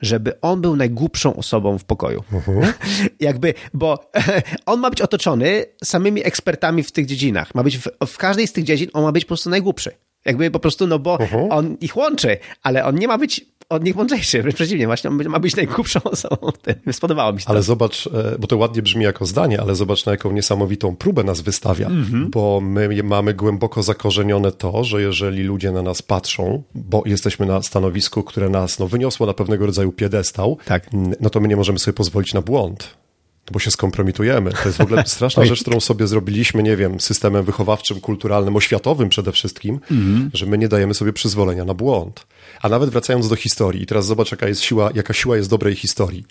[0.00, 2.24] żeby on był najgłupszą osobą w pokoju.
[2.32, 2.72] Uh-huh.
[3.20, 4.10] Jakby, bo
[4.66, 7.54] on ma być otoczony samymi ekspertami w tych dziedzinach.
[7.54, 9.90] Ma być w, w każdej z tych dziedzin, on ma być po prostu najgłupszy.
[10.24, 11.46] Jakby po prostu, no bo uh-huh.
[11.50, 14.42] on ich łączy, ale on nie ma być od nich mądrzejszy.
[14.42, 16.52] Wręcz przeciwnie, właśnie on ma być najgłupszą osobą.
[16.92, 17.50] Spodobało mi się to.
[17.50, 21.24] Ale zobacz, e, bo to ładnie brzmi jako zdanie, ale zobacz na jaką niesamowitą próbę
[21.24, 22.30] nas wystawia, mm-hmm.
[22.30, 27.62] bo my mamy głęboko zakorzenione to, że jeżeli ludzie na nas patrzą, bo jesteśmy na
[27.62, 30.86] stanowisku, które nas no, wyniosło na pewnego rodzaju piedestał, tak.
[31.20, 33.03] no to my nie możemy sobie pozwolić na błąd
[33.52, 34.50] bo się skompromitujemy.
[34.50, 39.08] To jest w ogóle straszna rzecz, którą sobie zrobiliśmy, nie wiem, systemem wychowawczym, kulturalnym, oświatowym
[39.08, 42.26] przede wszystkim, mm że my nie dajemy sobie przyzwolenia na błąd.
[42.62, 45.74] A nawet wracając do historii, i teraz zobacz, jaka jest siła, jaka siła jest dobrej
[45.74, 46.24] historii.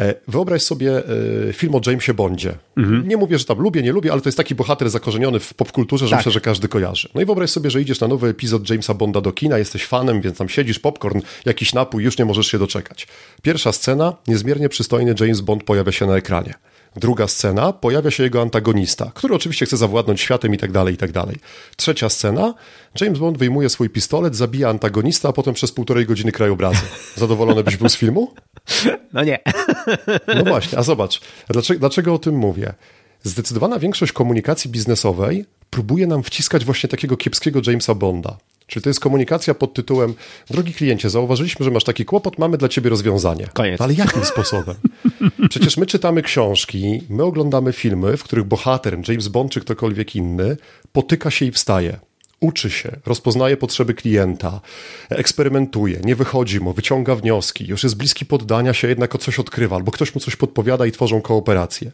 [0.00, 1.02] E, wyobraź sobie
[1.48, 2.54] e, film o Jamesie Bondzie.
[2.76, 3.08] Mhm.
[3.08, 6.06] Nie mówię, że tam lubię, nie lubię, ale to jest taki bohater zakorzeniony w popkulturze,
[6.06, 6.18] że tak.
[6.18, 7.08] myślę, że każdy kojarzy.
[7.14, 10.20] No i wyobraź sobie, że idziesz na nowy epizod Jamesa Bonda do kina, jesteś fanem,
[10.20, 13.06] więc tam siedzisz, popcorn, jakiś napój, już nie możesz się doczekać.
[13.42, 16.54] Pierwsza scena, niezmiernie przystojny James Bond pojawia się na ekranie.
[16.96, 20.96] Druga scena, pojawia się jego antagonista, który oczywiście chce zawładnąć światem i tak dalej, i
[20.96, 21.36] tak dalej.
[21.76, 22.54] Trzecia scena,
[23.00, 26.82] James Bond wyjmuje swój pistolet, zabija antagonista, a potem przez półtorej godziny krajobrazy.
[27.16, 28.34] Zadowolony byś był z filmu?
[29.12, 29.38] No nie.
[30.36, 32.74] No właśnie, a zobacz, dlaczego, dlaczego o tym mówię?
[33.22, 38.36] Zdecydowana większość komunikacji biznesowej próbuje nam wciskać właśnie takiego kiepskiego Jamesa Bonda.
[38.70, 40.14] Czyli to jest komunikacja pod tytułem
[40.50, 43.48] Drogi kliencie, zauważyliśmy, że masz taki kłopot, mamy dla ciebie rozwiązanie.
[43.52, 43.80] Koniec.
[43.80, 44.74] Ale jakim sposobem?
[45.50, 50.56] Przecież my czytamy książki, my oglądamy filmy, w których bohaterem, James Bond czy ktokolwiek inny,
[50.92, 51.98] potyka się i wstaje.
[52.40, 54.60] Uczy się, rozpoznaje potrzeby klienta,
[55.08, 59.76] eksperymentuje, nie wychodzi mu, wyciąga wnioski, już jest bliski poddania się, jednak o coś odkrywa,
[59.76, 61.90] albo ktoś mu coś podpowiada i tworzą kooperację.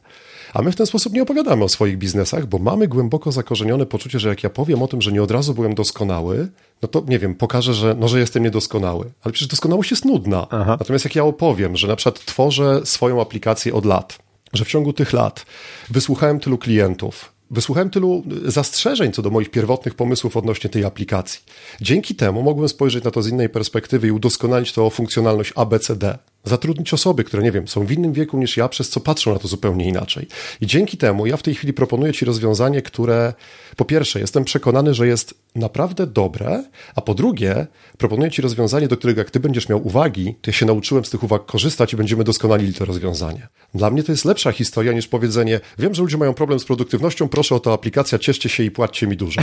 [0.56, 4.18] A my w ten sposób nie opowiadamy o swoich biznesach, bo mamy głęboko zakorzenione poczucie,
[4.18, 6.48] że jak ja powiem o tym, że nie od razu byłem doskonały,
[6.82, 9.10] no to nie wiem, pokażę, że, no, że jestem niedoskonały.
[9.22, 10.46] Ale przecież doskonałość jest nudna.
[10.50, 10.76] Aha.
[10.80, 14.18] Natomiast jak ja opowiem, że na przykład tworzę swoją aplikację od lat,
[14.52, 15.46] że w ciągu tych lat
[15.90, 21.40] wysłuchałem tylu klientów, Wysłuchałem tylu zastrzeżeń co do moich pierwotnych pomysłów odnośnie tej aplikacji.
[21.80, 26.18] Dzięki temu mogłem spojrzeć na to z innej perspektywy i udoskonalić to o funkcjonalność ABCD
[26.46, 29.38] zatrudnić osoby, które, nie wiem, są w innym wieku niż ja, przez co patrzą na
[29.38, 30.26] to zupełnie inaczej.
[30.60, 33.34] I dzięki temu ja w tej chwili proponuję Ci rozwiązanie, które
[33.76, 37.66] po pierwsze jestem przekonany, że jest naprawdę dobre, a po drugie
[37.98, 41.10] proponuję Ci rozwiązanie, do którego jak Ty będziesz miał uwagi, to ja się nauczyłem z
[41.10, 43.48] tych uwag korzystać i będziemy doskonalili to rozwiązanie.
[43.74, 47.28] Dla mnie to jest lepsza historia niż powiedzenie, wiem, że ludzie mają problem z produktywnością,
[47.28, 49.40] proszę o tę aplikację, cieszcie się i płaccie mi dużo.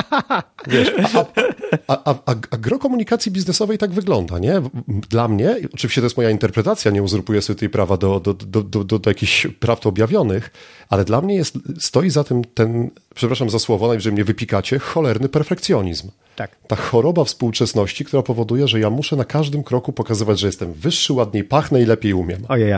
[0.66, 1.24] Wiesz, a,
[1.86, 4.62] a, a, a, gro komunikacji biznesowej tak wygląda, nie?
[4.88, 8.62] Dla mnie, oczywiście to jest moja interpretacja, nie uzurpuję sobie tej prawa do, do, do,
[8.62, 10.50] do, do, jakichś prawd objawionych,
[10.88, 15.28] ale dla mnie jest, stoi za tym ten, przepraszam za słowo, najwyżej mnie wypikacie, cholerny
[15.28, 16.10] perfekcjonizm.
[16.36, 16.56] Tak.
[16.66, 21.12] Ta choroba współczesności, która powoduje, że ja muszę na każdym kroku pokazywać, że jestem wyższy,
[21.12, 22.42] ładniej pachnę i lepiej umiem.
[22.48, 22.72] Ojej.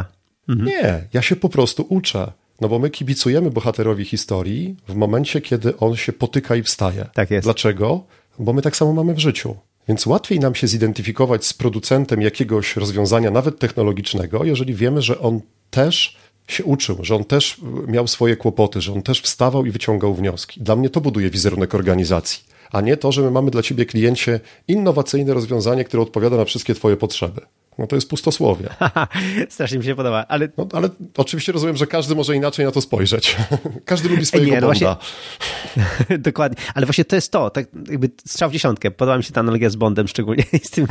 [0.48, 0.68] Mhm.
[0.68, 2.32] Nie, ja się po prostu uczę.
[2.60, 7.06] No bo my kibicujemy bohaterowi historii w momencie, kiedy on się potyka i wstaje.
[7.14, 7.46] Tak jest.
[7.46, 8.04] Dlaczego?
[8.38, 9.56] Bo my tak samo mamy w życiu.
[9.88, 15.40] Więc łatwiej nam się zidentyfikować z producentem jakiegoś rozwiązania, nawet technologicznego, jeżeli wiemy, że on
[15.70, 16.16] też
[16.48, 20.60] się uczył, że on też miał swoje kłopoty, że on też wstawał i wyciągał wnioski.
[20.60, 24.40] Dla mnie to buduje wizerunek organizacji, a nie to, że my mamy dla ciebie kliencie
[24.68, 27.40] innowacyjne rozwiązanie, które odpowiada na wszystkie twoje potrzeby.
[27.78, 28.68] No to jest pustosłowie.
[29.48, 30.48] Strasznie mi się podoba, ale...
[30.56, 33.36] No, ale oczywiście rozumiem, że każdy może inaczej na to spojrzeć.
[33.84, 34.96] każdy lubi swojego Nie, no Bonda.
[34.96, 36.18] Właśnie...
[36.18, 38.90] Dokładnie, ale właśnie to jest to, tak jakby strzał w dziesiątkę.
[38.90, 40.86] Podoba mi się ta analogia z Bondem, szczególnie z tym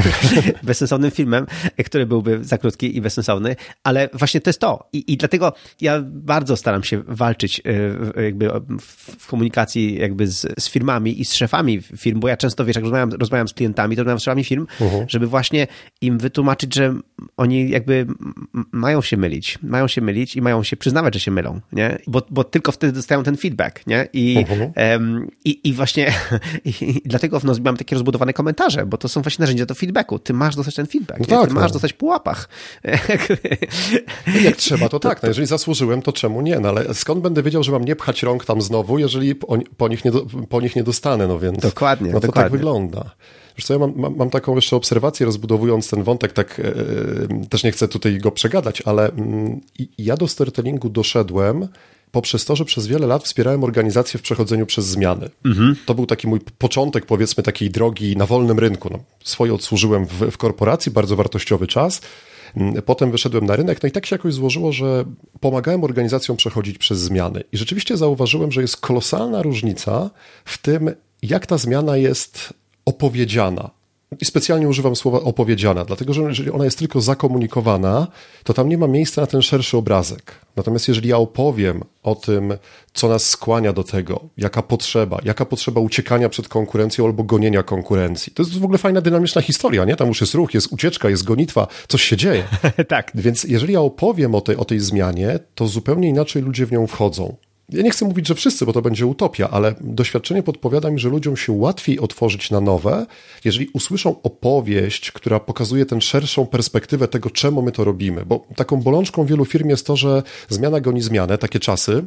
[0.63, 1.45] bezsensownym filmem,
[1.85, 4.89] który byłby za krótki i bezsensowny, ale właśnie to jest to.
[4.93, 7.61] I, i dlatego ja bardzo staram się walczyć
[8.17, 8.49] e, jakby
[9.19, 12.83] w komunikacji jakby z, z firmami i z szefami firm, bo ja często, wiesz, jak
[12.83, 15.05] rozmawiam, rozmawiam z klientami, to rozmawiam z szefami firm, uh -huh.
[15.07, 15.67] żeby właśnie
[16.01, 16.80] im wytłumaczyć że
[17.37, 18.07] oni jakby
[18.71, 21.97] mają się mylić, mają się mylić i mają się przyznawać, że się mylą, nie?
[22.07, 24.07] Bo, bo tylko wtedy dostają ten feedback, nie?
[24.13, 24.45] I,
[24.91, 26.13] um, i, i właśnie
[26.65, 30.19] i, dlatego Nozbi mam takie rozbudowane komentarze, bo to są właśnie narzędzia do feedbacku.
[30.19, 31.61] Ty masz dostać ten feedback, no tak, ty no.
[31.61, 32.49] masz dostać po łapach.
[34.27, 35.23] No jak trzeba, to tak.
[35.23, 36.59] No jeżeli zasłużyłem, to czemu nie?
[36.59, 39.87] No ale skąd będę wiedział, że mam nie pchać rąk tam znowu, jeżeli po, po
[39.87, 40.11] nich, nie
[40.49, 41.59] po nich nie dostanę, no więc...
[41.59, 42.49] Dokładnie, No to tak dokładnie.
[42.49, 43.11] tak wygląda.
[43.61, 47.45] Wiesz co, ja mam, mam, mam taką jeszcze obserwację, rozbudowując ten wątek, tak e, e
[47.49, 49.61] też nie chcę tutaj go przegadać, ale mm,
[49.97, 51.67] ja do storytellingu doszedłem
[52.11, 55.29] poprzez to, że przez wiele lat wspierałem organizację w przechodzeniu przez zmiany.
[55.45, 55.75] Mhm.
[55.85, 58.89] To był taki mój początek, powiedzmy, takiej drogi na wolnym rynku.
[58.91, 62.01] No, swoje odsłużyłem w, w korporacji, bardzo wartościowy czas.
[62.57, 65.05] Mm, potem wyszedłem na rynek, no i tak się jakoś złożyło, że
[65.39, 67.43] pomagałem organizacjom przechodzić przez zmiany.
[67.51, 70.09] I rzeczywiście zauważyłem, że jest kolosalna różnica
[70.45, 73.69] w tym, jak ta zmiana jest opowiedziana.
[74.19, 78.07] I specjalnie używam słowa opowiedziana, dlatego że jeżeli ona jest tylko zakomunikowana,
[78.43, 80.35] to tam nie ma miejsca na ten szerszy obrazek.
[80.55, 82.53] Natomiast jeżeli ja opowiem o tym,
[82.93, 88.33] co nas skłania do tego, jaka potrzeba, jaka potrzeba uciekania przed konkurencją albo gonienia konkurencji,
[88.33, 89.95] to jest w ogóle fajna, dynamiczna historia, nie?
[89.95, 92.43] Tam już jest ruch, jest ucieczka, jest gonitwa, coś się dzieje.
[92.87, 93.11] tak.
[93.15, 96.87] Więc jeżeli ja opowiem o tej, o tej zmianie, to zupełnie inaczej ludzie w nią
[96.87, 97.35] wchodzą.
[97.71, 101.09] Ja nie chcę mówić, że wszyscy, bo to będzie utopia, ale doświadczenie podpowiada mi, że
[101.09, 103.05] ludziom się łatwiej otworzyć na nowe,
[103.43, 108.25] jeżeli usłyszą opowieść, która pokazuje tę szerszą perspektywę tego, czemu my to robimy.
[108.25, 112.05] Bo taką bolączką wielu firm jest to, że zmiana goni zmianę, takie czasy.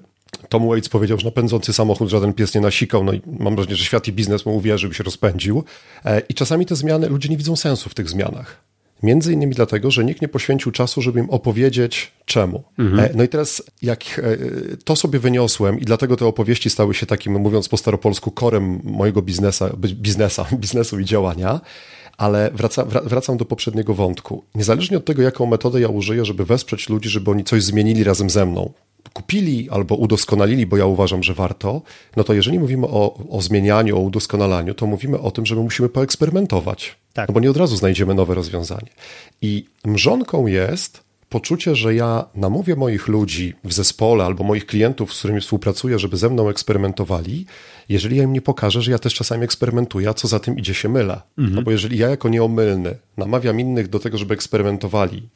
[0.48, 3.85] Tom Waits powiedział, że napędzący samochód żaden pies nie nasikał, no i mam wrażenie, że
[3.85, 5.64] świat i biznes mu uwierzył się rozpędził.
[6.05, 8.74] E, I czasami te zmiany, ludzie nie widzą sensu w tych zmianach.
[9.05, 12.62] Między innymi dlatego, że nikt nie poświęcił czasu, żeby im opowiedzieć czemu.
[12.79, 13.01] Mhm.
[13.01, 14.23] E, no i teraz, jak e,
[14.85, 19.23] to sobie wyniosłem, i dlatego te opowieści stały się takim, mówiąc po staropolsku, korem mojego
[19.23, 21.61] biznesa, biznesa, biznesu i działania,
[22.19, 24.45] ale wraca, wracam do poprzedniego wątku.
[24.55, 28.31] Niezależnie od tego, jaką metodę ja użyję, żeby wesprzeć ludzi, żeby oni coś zmienili razem
[28.31, 28.73] ze mną,
[29.12, 31.83] kupili albo udoskonalili, bo ja uważam, że warto,
[32.17, 35.62] no to jeżeli mówimy o, o zmienianiu, o udoskonalaniu, to mówimy o tym, że my
[35.62, 37.04] musimy poeksperymentować.
[37.14, 37.29] Tak.
[37.29, 38.90] No bo nie od razu znajdziemy nowe rozwiązanie.
[39.42, 45.18] I mrzonką jest poczucie, że ja namówię moich ludzi w zespole albo moich klientów, z
[45.18, 47.46] którymi współpracuję, żeby ze mną eksperymentowali,
[47.88, 50.74] jeżeli ja im nie pokażę, że ja też czasami eksperymentuję, a co za tym idzie
[50.74, 51.20] się mylę.
[51.38, 51.57] Mhm.
[51.57, 55.29] No bo jeżeli ja jako nieomylny namawiam innych do tego, żeby eksperymentowali,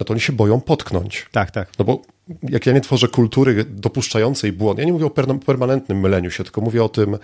[0.00, 1.26] no to oni się boją potknąć.
[1.32, 1.68] Tak, tak.
[1.78, 2.02] No bo
[2.42, 5.10] jak ja nie tworzę kultury dopuszczającej błąd, ja nie mówię o
[5.46, 7.18] permanentnym myleniu się, tylko mówię o tym,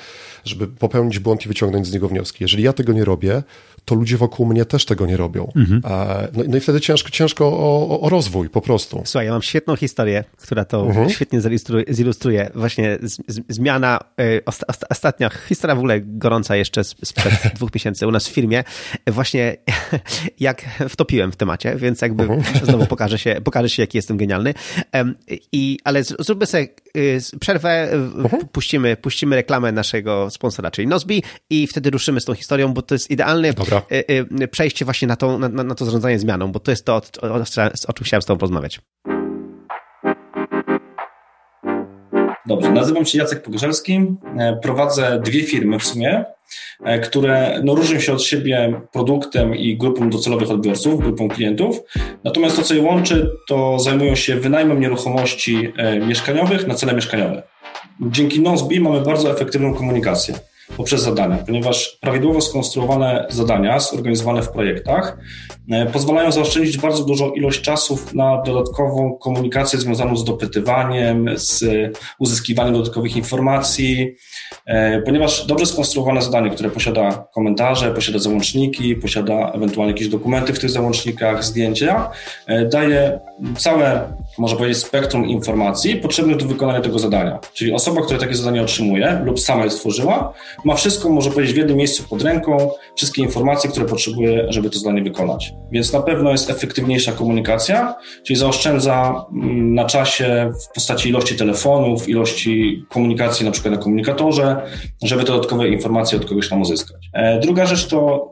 [0.45, 2.45] żeby popełnić błąd i wyciągnąć z niego wnioski.
[2.45, 3.43] Jeżeli ja tego nie robię,
[3.85, 5.53] to ludzie wokół mnie też tego nie robią.
[5.57, 5.81] Mhm.
[6.33, 9.03] No, no, i wtedy ciężko, ciężko o, o, rozwój po prostu.
[9.05, 11.11] Słuchaj, ja mam świetną historię, która to mhm.
[11.11, 11.41] świetnie
[11.89, 12.51] zilustruje.
[12.55, 18.07] Właśnie z, z, zmiana, y, osta, ostatnia historia w ogóle gorąca jeszcze sprzed dwóch miesięcy
[18.07, 18.65] u nas w firmie.
[19.07, 19.57] Właśnie
[20.41, 22.67] jak wtopiłem w temacie, więc jakby mhm.
[22.67, 24.55] znowu pokażę się, pokażę się, jaki jestem genialny.
[25.53, 28.49] I, ale zróbmy sobie y, przerwę, mhm.
[28.49, 32.95] puścimy, puścimy reklamę naszego sponsora, czyli Nozbi i wtedy ruszymy z tą historią, bo to
[32.95, 33.83] jest idealny Dobra.
[34.43, 37.29] Y, przejście właśnie na to, na, na to zarządzanie zmianą, bo to jest to, o,
[37.29, 37.35] o,
[37.89, 38.81] o czym chciałem z tobą porozmawiać.
[42.47, 44.01] Dobrze, nazywam się Jacek Pogorzelski,
[44.39, 46.25] e, prowadzę dwie firmy w sumie,
[46.85, 51.81] e, które no, różnią się od siebie produktem i grupą docelowych odbiorców, grupą klientów.
[52.25, 57.43] Natomiast to, co je łączy, to zajmują się wynajmem nieruchomości e, mieszkaniowych na cele mieszkaniowe.
[58.01, 60.35] Dzięki Nozbi mamy bardzo efektywną komunikację
[60.77, 65.19] poprzez zadania, ponieważ prawidłowo skonstruowane zadania, zorganizowane w projektach,
[65.71, 71.65] e, pozwalają zaoszczędzić bardzo dużą ilość czasu na dodatkową komunikację związaną z dopytywaniem, z
[72.19, 74.15] uzyskiwaniem dodatkowych informacji,
[74.67, 80.59] e, ponieważ dobrze skonstruowane zadanie, które posiada komentarze, posiada załączniki, posiada ewentualnie jakieś dokumenty w
[80.59, 82.11] tych załącznikach, zdjęcia,
[82.47, 83.21] e, daje
[83.59, 87.39] całe, można powiedzieć, spektrum informacji potrzebnych do wykonania tego zadania.
[87.55, 90.33] Czyli osoba, która takie zadanie otrzymuje lub sama je stworzyła,
[90.65, 94.79] ma wszystko, może powiedzieć, w jednym miejscu pod ręką, wszystkie informacje, które potrzebuje, żeby to
[94.79, 95.53] zadanie wykonać.
[95.73, 97.95] Więc na pewno jest efektywniejsza komunikacja,
[98.27, 104.57] czyli zaoszczędza mm, na czasie w postaci ilości telefonów, ilości komunikacji na przykład na komunikatorze,
[105.03, 107.11] żeby te dodatkowe informacje od kogoś tam uzyskać.
[107.13, 108.31] E, druga rzecz to,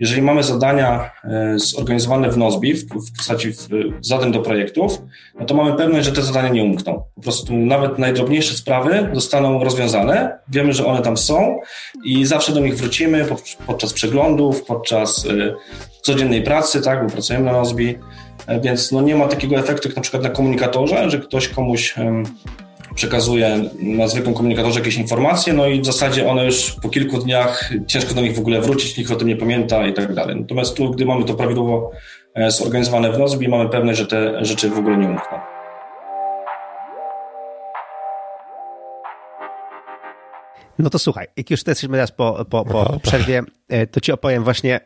[0.00, 3.48] jeżeli mamy zadania e, zorganizowane w Nozbi, w postaci
[4.00, 5.02] zadań do projektów,
[5.40, 7.02] no to mamy pewność, że te zadania nie umkną.
[7.14, 11.60] Po prostu nawet najdrobniejsze sprawy zostaną rozwiązane, wiemy, że one tam są
[12.04, 13.26] i zawsze do nich wrócimy
[13.66, 15.54] podczas przeglądów, podczas e,
[16.02, 17.98] codziennej pracy, tak, bo pracujemy na Nozbi,
[18.62, 21.94] więc no nie ma takiego efektu jak na przykład na komunikatorze, że ktoś komuś
[22.98, 27.70] przekazuje na zwykłym komunikatorze jakieś informacje, no i w zasadzie one już po kilku dniach
[27.86, 30.36] ciężko do nich w ogóle wrócić, nikt o tym nie pamięta i tak dalej.
[30.40, 31.90] Natomiast tu, gdy mamy to prawidłowo
[32.34, 35.38] e, zorganizowane w Nozbi, mamy pewność, że te rzeczy w ogóle nie umkną.
[40.78, 44.12] No to słuchaj, jak już jesteśmy teraz po, po, po, po przerwie, e, to ci
[44.12, 44.80] opowiem właśnie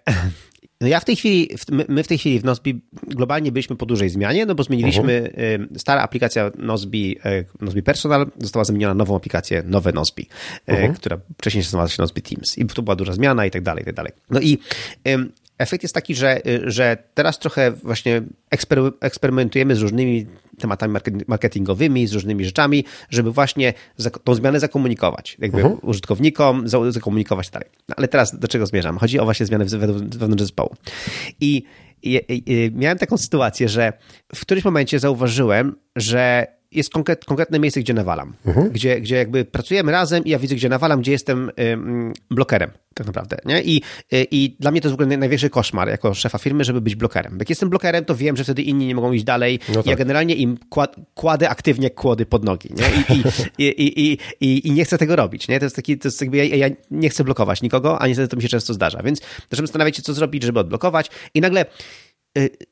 [0.83, 1.49] no ja w tej chwili,
[1.89, 5.79] my w tej chwili w Nozbi globalnie byliśmy po dużej zmianie, no bo zmieniliśmy, uh-huh.
[5.79, 10.29] stara aplikacja Nozbi, e, Nozbi Personal została zamieniona na nową aplikację, nowe Nozbi,
[10.69, 10.95] uh-huh.
[10.95, 13.87] która wcześniej nazywała się Nozbi Teams i tu była duża zmiana i tak dalej, i
[13.87, 14.13] tak dalej.
[14.31, 14.59] No i
[15.59, 18.23] efekt jest taki, że, że teraz trochę właśnie
[19.01, 20.27] eksperymentujemy z różnymi
[20.59, 20.95] tematami
[21.29, 23.75] marketingowymi, z różnymi rzeczami, żeby właśnie
[24.25, 25.79] tą zmianę zakomunikować, jakby uh-huh.
[25.83, 27.69] użytkownikom, zakomunikować dalej.
[27.89, 28.99] No, ale teraz do czego zmierzam?
[28.99, 30.75] Chodzi o właśnie zmianę wewnątrz zespołu.
[31.41, 31.63] I,
[32.03, 33.93] i, i miałem taką sytuację, że
[34.35, 38.33] w którymś momencie zauważyłem, że jest konkret, konkretne miejsce, gdzie nawalam.
[38.47, 38.71] Mhm.
[38.71, 43.07] Gdzie, gdzie jakby pracujemy razem i ja widzę, gdzie nawalam, gdzie jestem ym, blokerem tak
[43.07, 43.37] naprawdę.
[43.45, 43.63] Nie?
[43.63, 43.83] I,
[44.13, 46.95] y, I dla mnie to jest w ogóle największy koszmar jako szefa firmy, żeby być
[46.95, 47.37] blokerem.
[47.39, 49.59] Jak jestem blokerem, to wiem, że wtedy inni nie mogą iść dalej.
[49.69, 49.87] No tak.
[49.87, 52.69] Ja generalnie im kład, kładę aktywnie kłody pod nogi.
[52.75, 53.17] Nie?
[53.17, 53.23] I,
[53.59, 55.49] i, i, i, i, nie chcę tego robić.
[55.49, 55.59] Nie?
[55.59, 58.37] To jest taki, to jest jakby ja, ja nie chcę blokować nikogo, a niestety to
[58.37, 59.03] mi się często zdarza.
[59.03, 61.11] Więc zacząłem zastanawiać się, co zrobić, żeby odblokować.
[61.35, 61.65] I nagle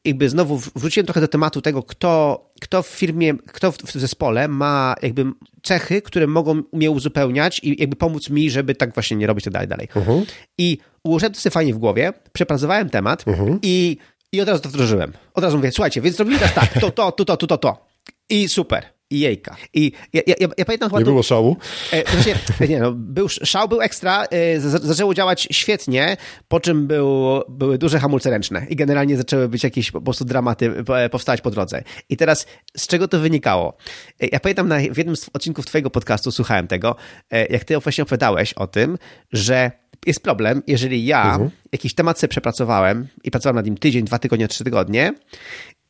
[0.05, 4.95] jakby znowu wróciłem trochę do tematu tego, kto, kto w firmie, kto w zespole ma
[5.03, 5.25] jakby
[5.63, 9.53] cechy, które mogą mnie uzupełniać i jakby pomóc mi, żeby tak właśnie nie robić tak
[9.53, 9.89] dalej, dalej.
[9.89, 10.27] Uh-huh.
[10.59, 13.59] I ułożyłem to sobie fajnie w głowie, przepracowałem temat uh-huh.
[13.63, 13.97] i,
[14.33, 15.13] i od razu to wdrożyłem.
[15.35, 17.87] Od razu mówię, słuchajcie, więc zrobimy teraz tak, to, to, to, to, to, to, to.
[18.31, 19.57] I super i jejka.
[19.75, 20.91] I ja, ja, ja pamiętam...
[20.99, 21.57] Nie było szału?
[21.93, 22.35] E, znaczy,
[22.69, 26.17] nie, no, był, szał był ekstra, e, zaczęło działać świetnie,
[26.49, 30.85] po czym był, były duże hamulce ręczne i generalnie zaczęły być jakieś po prostu dramaty
[30.89, 31.83] e, powstać po drodze.
[32.09, 32.47] I teraz
[32.77, 33.77] z czego to wynikało?
[34.21, 36.97] E, ja pamiętam na, w jednym z odcinków twojego podcastu, słuchałem tego,
[37.31, 38.99] e, jak ty właśnie opowiadałeś o tym,
[39.33, 39.71] że
[40.07, 41.51] jest problem, jeżeli ja mhm.
[41.73, 45.13] jakiś temat sobie przepracowałem i pracowałem nad nim tydzień, dwa tygodnie, trzy tygodnie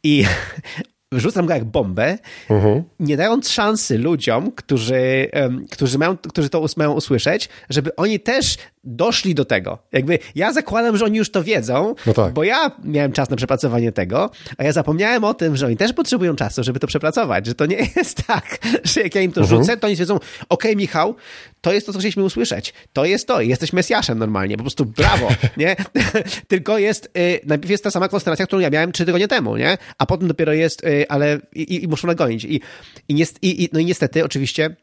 [0.04, 0.24] i
[1.18, 2.18] wrzucam go jak bombę,
[2.48, 2.82] uh-huh.
[3.00, 8.56] nie dając szansy ludziom, którzy, um, którzy, mają, którzy to mają usłyszeć, żeby oni też
[8.84, 9.78] doszli do tego.
[9.92, 12.32] Jakby ja zakładam, że oni już to wiedzą, no tak.
[12.32, 15.92] bo ja miałem czas na przepracowanie tego, a ja zapomniałem o tym, że oni też
[15.92, 19.40] potrzebują czasu, żeby to przepracować, że to nie jest tak, że jak ja im to
[19.40, 19.48] uh-huh.
[19.48, 21.14] rzucę, to oni wiedzą, okej okay, Michał,
[21.60, 22.74] to jest to, co chcieliśmy usłyszeć.
[22.92, 23.40] To jest to.
[23.40, 24.56] Jesteś Mesjaszem normalnie.
[24.56, 25.76] Po prostu brawo, nie?
[26.48, 29.78] Tylko jest, y, najpierw jest ta sama konsternacja, którą ja miałem trzy tygodnie temu, nie?
[29.98, 32.44] A potem dopiero jest, y, ale i, i muszą nagonić.
[32.44, 32.60] I,
[33.08, 34.76] i, niest, i, no i niestety, oczywiście,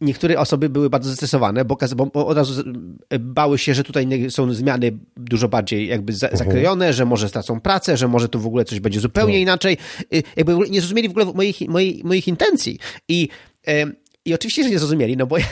[0.00, 2.62] niektóre osoby były bardzo zestresowane, bo, bo, od razu
[3.20, 6.38] bały się, że tutaj są zmiany dużo bardziej jakby za, mhm.
[6.38, 9.40] zakrojone, że może stracą pracę, że może tu w ogóle coś będzie zupełnie no.
[9.40, 9.76] inaczej.
[10.14, 12.78] Y, jakby nie zrozumieli w ogóle moich, moich, moich intencji.
[13.08, 13.28] I
[14.24, 15.44] i oczywiście, że nie zrozumieli, no bo ja,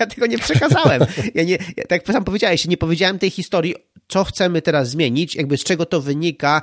[0.00, 1.02] ja tego nie przekazałem.
[1.34, 3.74] Ja nie, tak jak sam powiedziałeś, nie powiedziałem tej historii,
[4.08, 6.62] co chcemy teraz zmienić, jakby z czego to wynika,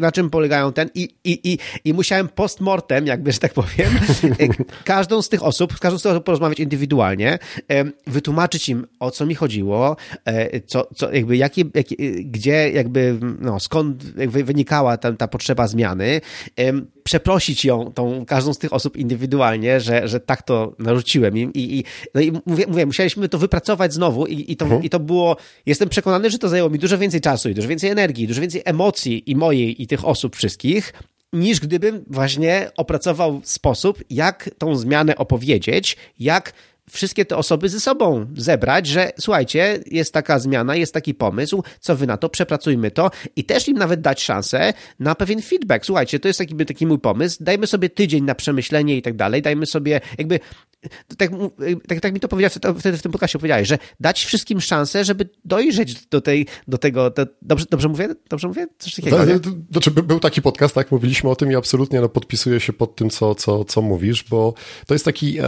[0.00, 3.98] na czym polegają ten i, i, i, i musiałem postmortem, jakby, że tak powiem,
[4.84, 7.38] każdą z tych osób, z każdą z tych osób porozmawiać indywidualnie,
[8.06, 13.60] wytłumaczyć im, o co mi chodziło, e, co, co jakby, jakie, jakie, gdzie jakby, no,
[13.60, 16.20] skąd jakby wynikała ta, ta potrzeba zmiany,
[17.04, 21.78] przeprosić ją, tą, każdą z tych osób indywidualnie, że, że tak to narzuciłem im i,
[21.78, 24.82] i, no i mówię, mówię, musieliśmy to wypracować znowu i, i, to, mhm.
[24.82, 25.36] i to było,
[25.66, 28.62] jestem przekonany, że to zajęło mi dużo więcej czasu i dużo więcej energii, dużo więcej
[28.64, 30.92] emocji i mojej i tych osób wszystkich,
[31.32, 36.52] niż gdybym właśnie opracował sposób, jak tą zmianę opowiedzieć, jak
[36.90, 41.96] wszystkie te osoby ze sobą zebrać, że słuchajcie, jest taka zmiana, jest taki pomysł, co
[41.96, 45.86] wy na to, przepracujmy to i też im nawet dać szansę na pewien feedback.
[45.86, 49.42] Słuchajcie, to jest taki, taki mój pomysł, dajmy sobie tydzień na przemyślenie i tak dalej,
[49.42, 50.40] dajmy sobie jakby
[51.16, 51.30] tak,
[51.88, 55.28] tak, tak mi to powiedziałeś wtedy w tym podcastie powiedziałeś, że dać wszystkim szansę, żeby
[55.44, 57.10] dojrzeć do, tej, do tego.
[57.10, 58.08] Do, dobrze, dobrze mówię?
[58.30, 58.66] Dobrze mówię?
[58.78, 59.18] Coś takiego.
[59.70, 60.92] Znaczy, był taki podcast, tak?
[60.92, 64.54] Mówiliśmy o tym i absolutnie no, podpisuję się pod tym, co, co, co mówisz, bo
[64.86, 65.44] to jest taki e,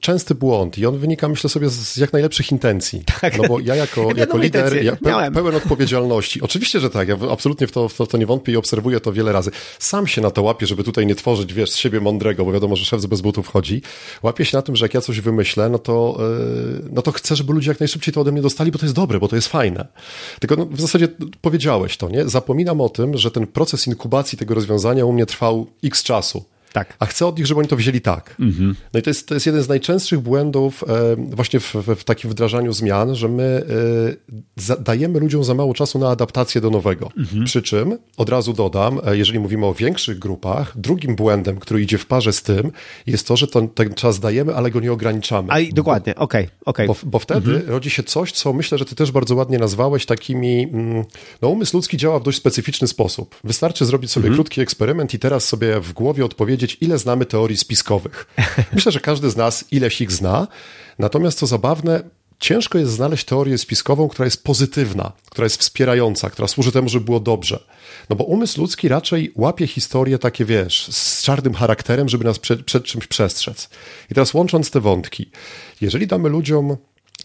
[0.00, 3.02] częsty oczywisty błąd i on wynika, myślę sobie, z jak najlepszych intencji.
[3.20, 3.38] Tak.
[3.38, 7.16] No bo ja jako, ja jako lider, ja pe, pełen odpowiedzialności, oczywiście, że tak, ja
[7.30, 9.50] absolutnie w to, w to, w to nie wątpię i obserwuję to wiele razy.
[9.78, 12.76] Sam się na to łapię, żeby tutaj nie tworzyć, wiesz, z siebie mądrego, bo wiadomo,
[12.76, 13.82] że szef bez butów chodzi.
[14.22, 17.36] Łapię się na tym, że jak ja coś wymyślę, no to, yy, no to chcę,
[17.36, 19.48] żeby ludzie jak najszybciej to ode mnie dostali, bo to jest dobre, bo to jest
[19.48, 19.86] fajne.
[20.40, 21.08] Tylko no, w zasadzie
[21.40, 22.28] powiedziałeś to, nie?
[22.28, 26.44] Zapominam o tym, że ten proces inkubacji tego rozwiązania u mnie trwał x czasu.
[26.72, 26.96] Tak.
[26.98, 28.36] A chcę od nich, żeby oni to wzięli tak.
[28.40, 28.74] Mhm.
[28.94, 32.04] No i to jest, to jest jeden z najczęstszych błędów e, właśnie w, w, w,
[32.04, 33.64] takim wdrażaniu zmian, że my
[34.68, 37.10] e, dajemy ludziom za mało czasu na adaptację do nowego.
[37.18, 37.44] Mhm.
[37.44, 41.98] Przy czym, od razu dodam, e, jeżeli mówimy o większych grupach, drugim błędem, który idzie
[41.98, 42.72] w parze z tym,
[43.06, 45.48] jest to, że to, ten czas dajemy, ale go nie ograniczamy.
[45.52, 46.50] A i dokładnie, okej, okej.
[46.64, 46.86] Okay, okay.
[46.86, 47.70] bo, bo, wtedy mhm.
[47.70, 51.04] rodzi się coś, co myślę, że ty też bardzo ładnie nazwałeś takimi, mm,
[51.42, 53.36] no umysł ludzki działa w dość specyficzny sposób.
[53.44, 54.36] Wystarczy zrobić sobie mhm.
[54.36, 58.26] krótki eksperyment i teraz sobie w głowie odpowiedzieć, powiedzieć, ile znamy teorii spiskowych.
[58.74, 60.48] Myślę, że każdy z nas ileś ich zna.
[60.98, 62.02] Natomiast co zabawne,
[62.38, 67.04] ciężko jest znaleźć teorię spiskową, która jest pozytywna, która jest wspierająca, która służy temu, żeby
[67.04, 67.64] było dobrze.
[68.10, 72.64] No bo umysł ludzki raczej łapie historie takie, wiesz, z czarnym charakterem, żeby nas przed,
[72.64, 73.68] przed czymś przestrzec.
[74.10, 75.30] I teraz łącząc te wątki,
[75.80, 76.76] jeżeli damy ludziom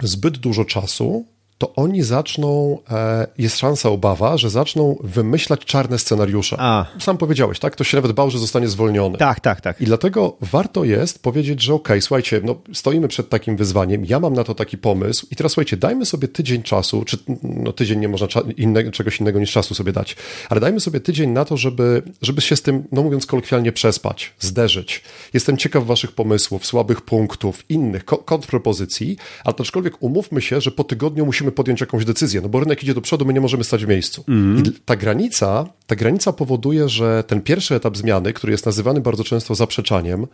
[0.04, 1.26] zbyt dużo czasu,
[1.58, 6.56] to oni zaczną, e, jest szansa, obawa, że zaczną wymyślać czarne scenariusze.
[6.60, 6.86] A.
[7.00, 7.76] Sam powiedziałeś, tak?
[7.76, 9.18] To się nawet bał, że zostanie zwolniony.
[9.18, 9.82] Tak, tak, tak.
[9.82, 14.20] I dlatego warto jest powiedzieć, że okej, okay, słuchajcie, no, stoimy przed takim wyzwaniem, ja
[14.20, 18.00] mam na to taki pomysł i teraz słuchajcie, dajmy sobie tydzień czasu, czy no tydzień
[18.00, 18.28] nie można
[18.58, 20.16] innego, czegoś innego niż czasu sobie dać,
[20.50, 24.34] ale dajmy sobie tydzień na to, żeby, żeby się z tym, no mówiąc kolokwialnie, przespać,
[24.40, 25.04] zderzyć.
[25.34, 31.26] Jestem ciekaw waszych pomysłów, słabych punktów, innych kontrpropozycji, ale aczkolwiek umówmy się, że po tygodniu
[31.26, 33.86] musimy musimy podjąć jakąś decyzję, no bo rynek idzie do przodu, my nie możemy stać
[33.86, 34.24] w miejscu.
[34.28, 34.64] Mm.
[34.64, 39.24] I ta granica, ta granica powoduje, że ten pierwszy etap zmiany, który jest nazywany bardzo
[39.24, 40.28] często zaprzeczaniem,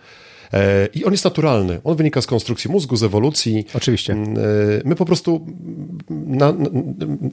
[0.53, 1.81] e, i on jest naturalny.
[1.83, 3.65] On wynika z konstrukcji mózgu, z ewolucji.
[3.73, 4.13] Oczywiście.
[4.13, 4.41] Mm, e,
[4.85, 5.45] my po prostu
[6.09, 6.53] na,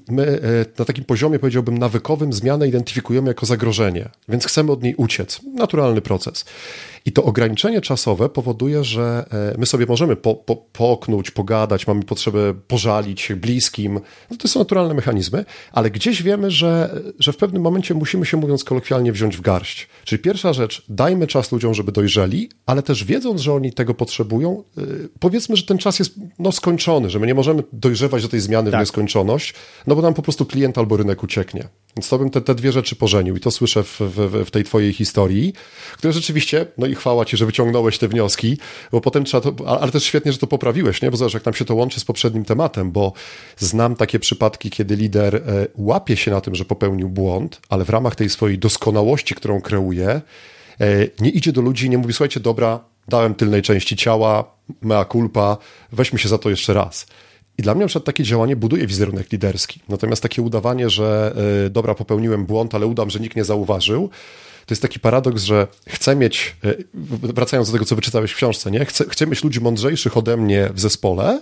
[0.08, 4.94] my e, na takim poziomie, powiedziałbym, nawykowym zmianę identyfikujemy jako zagrożenie, więc chcemy od niej
[4.94, 5.40] uciec.
[5.54, 6.44] Naturalny proces.
[7.06, 9.24] I to ograniczenie czasowe powoduje, że
[9.54, 14.00] e, my sobie możemy po, po, poknąć, pogadać, mamy potrzebę pożalić się bliskim.
[14.30, 18.36] No to są naturalne mechanizmy, ale gdzieś wiemy, że, że w pewnym momencie musimy się,
[18.36, 19.88] mówiąc kolokwialnie, wziąć w garść.
[20.04, 24.64] Czyli pierwsza rzecz, dajmy czas ludziom, żeby dojrzeli, ale też wiedząc, że oni tego potrzebują,
[24.78, 24.82] e,
[25.20, 28.70] powiedzmy, że ten czas jest no, skończony, że my nie możemy dojrzewać do tej zmiany
[28.70, 28.80] tak.
[28.80, 29.54] w nieskończoność,
[29.86, 31.68] no bo nam po prostu klient albo rynek ucieknie.
[31.96, 34.64] Więc to bym te, te dwie rzeczy pożenił i to słyszę w, w, w tej
[34.64, 35.52] twojej historii,
[35.92, 38.58] które rzeczywiście, no i chwała ci, że wyciągnąłeś te wnioski,
[38.92, 41.10] bo potem trzeba to, ale też świetnie, że to poprawiłeś, nie?
[41.10, 43.12] Bo zobacz, jak nam się to łączy z poprzednim tematem, bo
[43.56, 45.40] znam takie przypadki, kiedy lider e,
[45.74, 50.08] łapie się na tym, że popełnił błąd, ale w ramach tej swojej doskonałości, którą kreuje,
[50.08, 50.22] e,
[51.20, 54.44] nie idzie do ludzi i nie mówi, słuchajcie, dobra, dałem tylnej części ciała,
[54.82, 55.56] mea culpa,
[55.92, 57.06] weźmy się za to jeszcze raz.
[57.58, 59.80] I dla mnie na przykład takie działanie buduje wizerunek liderski.
[59.88, 64.10] Natomiast takie udawanie, że yy, dobra, popełniłem błąd, ale udam, że nikt nie zauważył,
[64.70, 66.74] to jest taki paradoks, że chcę mieć, e,
[67.22, 68.84] wracając do tego, co wyczytałeś w książce, nie?
[68.84, 71.40] Chcę, chcę mieć ludzi mądrzejszych ode mnie w zespole,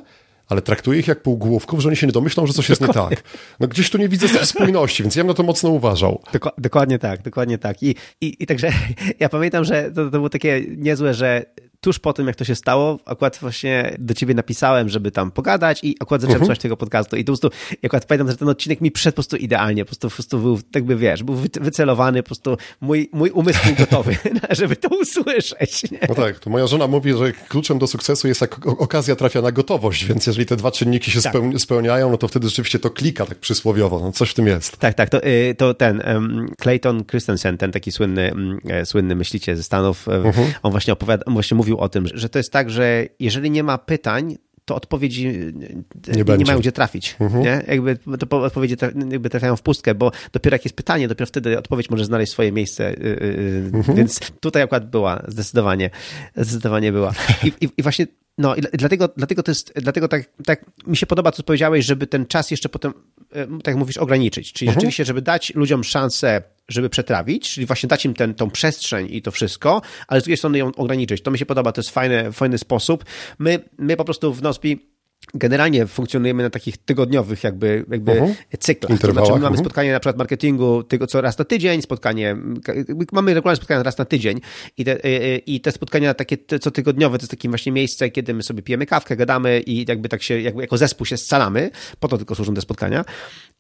[0.48, 3.22] ale traktuję ich jak półgłówków, że oni się nie domyślą, że coś jest nie tak.
[3.60, 6.22] No gdzieś tu nie widzę spójności, więc ja bym na to mocno uważał.
[6.58, 7.82] dokładnie tak, dokładnie tak.
[7.82, 8.72] I, i, i także
[9.20, 11.44] ja pamiętam, że to, to było takie niezłe, że
[11.80, 15.84] tuż po tym, jak to się stało, akurat właśnie do ciebie napisałem, żeby tam pogadać
[15.84, 16.44] i akurat zacząłem uh-huh.
[16.44, 19.16] słuchać tego podcastu i to po prostu, akurat pamiętam, że ten odcinek mi przyszedł po
[19.16, 23.10] prostu idealnie, po prostu, po prostu był, tak by wiesz, był wycelowany, po prostu mój,
[23.12, 24.16] mój umysł był gotowy,
[24.50, 25.90] żeby to usłyszeć.
[25.90, 25.98] Nie?
[26.08, 29.52] No tak, to moja żona mówi, że kluczem do sukcesu jest jak okazja trafia na
[29.52, 31.34] gotowość, więc jeżeli te dwa czynniki się tak.
[31.58, 34.76] spełniają, no to wtedy rzeczywiście to klika tak przysłowiowo, no coś w tym jest.
[34.76, 39.56] Tak, tak, to, y, to ten um, Clayton Christensen, ten taki słynny, um, słynny myśliciel
[39.56, 40.44] ze Stanów, uh-huh.
[40.62, 43.78] on właśnie opowiada, właśnie mówił o tym, że to jest tak, że jeżeli nie ma
[43.78, 45.68] pytań, to odpowiedzi nie,
[46.14, 47.16] nie, nie mają gdzie trafić.
[47.20, 47.42] Mhm.
[47.44, 47.62] Nie?
[47.68, 48.76] Jakby to odpowiedzi
[49.10, 52.52] jakby trafiają w pustkę, bo dopiero jak jest pytanie, dopiero wtedy odpowiedź może znaleźć swoje
[52.52, 52.90] miejsce.
[52.90, 53.96] Y, y, y, mhm.
[53.96, 55.90] Więc tutaj akurat była, zdecydowanie,
[56.36, 57.12] zdecydowanie była.
[57.44, 58.06] I, i, i właśnie
[58.38, 62.06] no i dlatego, dlatego to jest, dlatego tak, tak mi się podoba, co powiedziałeś, żeby
[62.06, 62.92] ten czas jeszcze potem,
[63.30, 64.52] tak jak mówisz, ograniczyć.
[64.52, 64.80] Czyli mhm.
[64.80, 69.22] rzeczywiście, żeby dać ludziom szansę żeby przetrawić, czyli właśnie dać im ten, tą przestrzeń i
[69.22, 71.22] to wszystko, ale z drugiej strony ją ograniczyć.
[71.22, 73.04] To mi się podoba, to jest fajny, fajny sposób.
[73.38, 74.88] My, my po prostu w Nospi
[75.34, 78.34] generalnie funkcjonujemy na takich tygodniowych jakby, jakby uh-huh.
[78.58, 79.00] cyklach.
[79.00, 79.60] To znaczy my mamy uh-huh.
[79.60, 82.36] spotkanie na przykład marketingu tylko co raz na tydzień, spotkanie,
[83.12, 84.40] mamy regularne spotkania raz na tydzień
[84.76, 84.98] i te,
[85.38, 88.86] i te spotkania takie co tygodniowe to jest takie właśnie miejsce, kiedy my sobie pijemy
[88.86, 92.54] kawkę, gadamy i jakby tak się, jakby jako zespół się scalamy, po to tylko służą
[92.54, 93.04] te spotkania.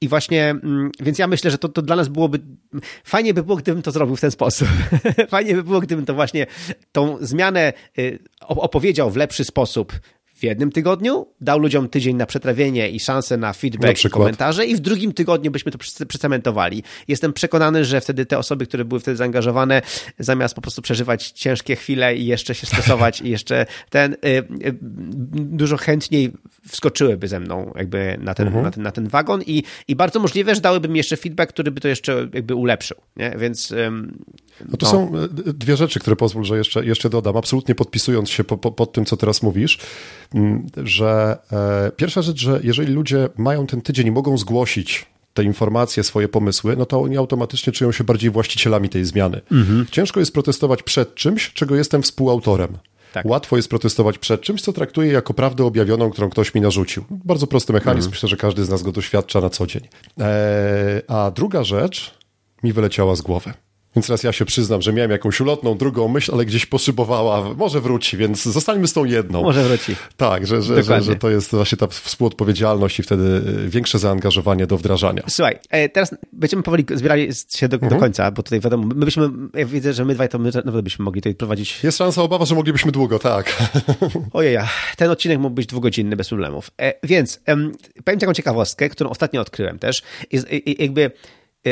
[0.00, 2.38] I właśnie, mm, więc ja myślę, że to, to dla nas byłoby,
[3.04, 4.68] fajnie by było, gdybym to zrobił w ten sposób.
[5.30, 6.46] fajnie by było, gdybym to właśnie,
[6.92, 9.92] tą zmianę y, opowiedział w lepszy sposób
[10.38, 14.66] w jednym tygodniu, dał ludziom tydzień na przetrawienie i szansę na feedback na i komentarze
[14.66, 15.78] i w drugim tygodniu byśmy to
[16.08, 16.82] przecementowali.
[17.08, 19.82] Jestem przekonany, że wtedy te osoby, które były wtedy zaangażowane,
[20.18, 24.78] zamiast po prostu przeżywać ciężkie chwile i jeszcze się stresować i jeszcze ten, y, y,
[25.32, 26.32] dużo chętniej
[26.68, 28.64] wskoczyłyby ze mną jakby na ten, mhm.
[28.64, 31.70] na ten, na ten wagon i, i bardzo możliwe, że dałyby mi jeszcze feedback, który
[31.70, 33.34] by to jeszcze jakby ulepszył, nie?
[33.38, 33.74] Więc...
[34.68, 34.92] No to no.
[34.92, 38.72] są e, dwie rzeczy, które pozwól, że jeszcze, jeszcze dodam, absolutnie podpisując się po, po,
[38.72, 39.78] pod tym, co teraz mówisz,
[40.76, 46.04] że e, pierwsza rzecz, że jeżeli ludzie mają ten tydzień i mogą zgłosić te informacje,
[46.04, 49.40] swoje pomysły, no to oni automatycznie czują się bardziej właścicielami tej zmiany.
[49.52, 49.86] Mhm.
[49.90, 52.78] Ciężko jest protestować przed czymś, czego jestem współautorem.
[53.12, 53.26] Tak.
[53.26, 57.04] Łatwo jest protestować przed czymś, co traktuję jako prawdę objawioną, którą ktoś mi narzucił.
[57.10, 58.10] Bardzo prosty mechanizm, mhm.
[58.10, 59.82] myślę, że każdy z nas go doświadcza na co dzień.
[60.18, 60.26] Eee,
[61.08, 62.14] a druga rzecz
[62.62, 63.52] mi wyleciała z głowy.
[63.96, 67.54] Więc teraz ja się przyznam, że miałem jakąś ulotną, drugą myśl, ale gdzieś poszybowała.
[67.54, 69.42] Może wróci, więc zostańmy z tą jedną.
[69.42, 69.96] Może wróci.
[70.16, 74.66] Tak, że, że, że, że, to jest właśnie ta współodpowiedzialność i wtedy e, większe zaangażowanie
[74.66, 75.22] do wdrażania.
[75.28, 77.92] Słuchaj, e, teraz będziemy powoli zbierali się do, mhm.
[77.92, 80.82] do końca, bo tutaj wiadomo, my byśmy, ja widzę, że my dwaj to my naprawdę
[80.82, 81.84] byśmy mogli tutaj prowadzić.
[81.84, 83.56] Jest szansa, obawa, że moglibyśmy długo, tak.
[84.32, 84.58] Ojej,
[84.96, 86.70] ten odcinek mógł być dwugodzinny bez problemów.
[86.80, 87.40] E, więc
[88.04, 90.02] powiem taką ciekawostkę, którą ostatnio odkryłem też.
[90.32, 90.46] Jest,
[90.78, 91.10] jakby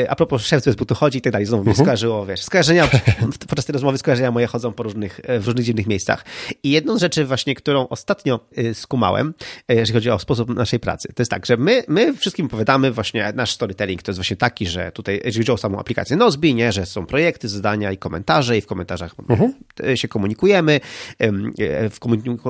[0.07, 1.75] a propos szewcu, bo tu chodzi i tak dalej, znowu mi mhm.
[1.75, 1.85] -huh.
[1.85, 2.89] skojarzyło, wiesz, skojarzenia,
[3.47, 6.25] podczas tej rozmowy skojarzenia moje chodzą po różnych, e, w różnych dziwnych miejscach.
[6.63, 9.33] I jedną z rzeczy właśnie, którą ostatnio e, skumałem,
[9.69, 13.31] jeżeli chodzi o sposób naszej pracy, to jest tak, że my, my wszystkim opowiadamy właśnie,
[13.35, 16.71] nasz storytelling to jest właśnie taki, że tutaj, jeżeli chodzi o samą aplikację Nozbi, nie,
[16.71, 19.53] że są projekty, zadania i komentarze i w komentarzach uh mhm.
[19.97, 20.79] się komunikujemy,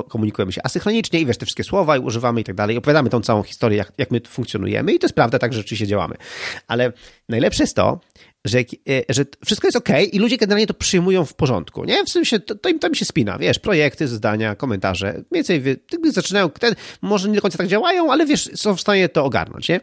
[0.08, 3.20] komunikujemy się asynchronicznie i wiesz, te wszystkie słowa i używamy i tak dalej, opowiadamy tą
[3.20, 6.14] całą historię, jak, jak my funkcjonujemy i to jest prawda, tak, że rzeczywiście działamy.
[6.66, 6.92] Ale
[7.28, 8.00] najlepsze jest to,
[8.44, 8.64] że, e,
[9.08, 12.04] że wszystko jest ok i ludzie generalnie to przyjmują w porządku, nie?
[12.04, 15.62] W sensie to, to, im, to im się spina, wiesz, projekty, zadania, komentarze, więcej
[16.04, 19.68] zaczynają, ten, może nie do końca tak działają, ale wiesz, są w stanie to ogarnąć,
[19.68, 19.80] nie?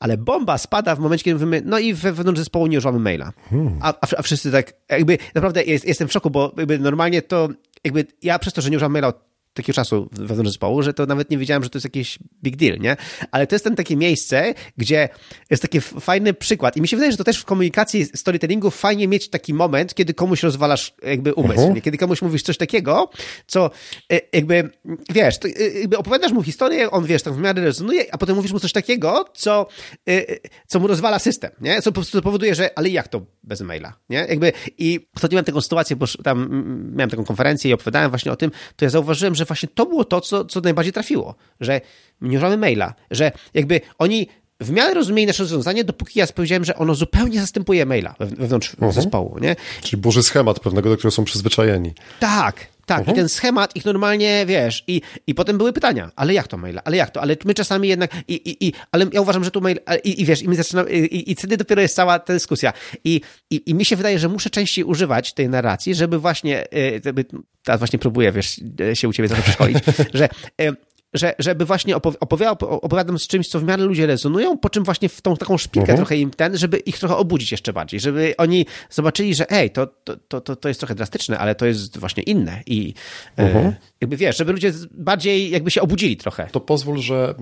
[0.00, 3.32] Ale bomba spada w momencie, kiedy mówimy, no i wewnątrz zespołu nie używamy maila.
[3.80, 7.48] A, a, a wszyscy tak, jakby naprawdę jest, jestem w szoku, bo jakby normalnie to,
[7.84, 9.25] jakby ja przez to, że nie używam maila od
[9.56, 12.78] takiego czasu wewnątrz zespołu, że to nawet nie wiedziałem, że to jest jakiś big deal,
[12.78, 12.96] nie?
[13.30, 15.08] Ale to jest ten takie miejsce, gdzie
[15.50, 19.08] jest taki fajny przykład i mi się wydaje, że to też w komunikacji storytellingu fajnie
[19.08, 21.82] mieć taki moment, kiedy komuś rozwalasz jakby umysł, uh -huh.
[21.82, 23.10] kiedy komuś mówisz coś takiego,
[23.46, 23.70] co
[24.12, 24.70] e, jakby,
[25.10, 28.52] wiesz, e, jakby opowiadasz mu historię, on, wiesz, tak w miarę rezonuje, a potem mówisz
[28.52, 29.66] mu coś takiego, co,
[30.08, 30.22] e,
[30.66, 31.82] co mu rozwala system, nie?
[31.82, 34.18] Co po prostu powoduje, że ale jak to bez maila, nie?
[34.28, 36.48] Jakby i ostatnio miałem taką sytuację, bo tam
[36.96, 40.04] miałem taką konferencję i opowiadałem właśnie o tym, to ja zauważyłem, że właśnie to było
[40.04, 41.80] to, co, co najbardziej trafiło, że
[42.20, 44.26] nie używamy maila, że jakby oni
[44.60, 48.74] w miarę rozumieli nasze rozwiązanie, dopóki ja powiedziałem, że ono zupełnie zastępuje maila wewnątrz uh
[48.74, 48.92] mhm.
[48.92, 48.94] -huh.
[48.94, 49.56] zespołu, nie?
[49.82, 51.92] Czyli burzy schemat pewnego, do którego są przyzwyczajeni.
[52.20, 53.12] Tak, tak, uh -huh.
[53.12, 56.82] i ten schemat ich normalnie, wiesz, i, i potem były pytania, ale jak to maila,
[56.84, 59.60] ale jak to, ale my czasami jednak, i, i, i ale ja uważam, że tu
[59.60, 62.72] mail, i, i wiesz, i my zaczynamy, i, i wtedy dopiero jest cała ta dyskusja.
[63.04, 63.20] I,
[63.50, 66.64] i, I mi się wydaje, że muszę częściej używać tej narracji, żeby właśnie,
[67.04, 67.24] żeby,
[67.64, 68.60] teraz właśnie próbuję, wiesz,
[68.94, 69.78] się u ciebie za to przeszkolić,
[70.14, 70.28] że
[70.62, 70.76] y,
[71.14, 75.08] że, żeby właśnie opowiadał, opowiadam z czymś, co w miarę ludzie rezonują, po czym właśnie
[75.08, 75.96] w tą taką szpilkę mhm.
[75.96, 79.86] trochę im ten, żeby ich trochę obudzić jeszcze bardziej, żeby oni zobaczyli, że ej, to,
[80.28, 82.94] to, to, to jest trochę drastyczne, ale to jest właśnie inne i
[83.38, 83.74] e, mhm.
[84.00, 86.48] jakby wiesz, żeby ludzie bardziej jakby się obudzili trochę.
[86.52, 87.34] To pozwól, że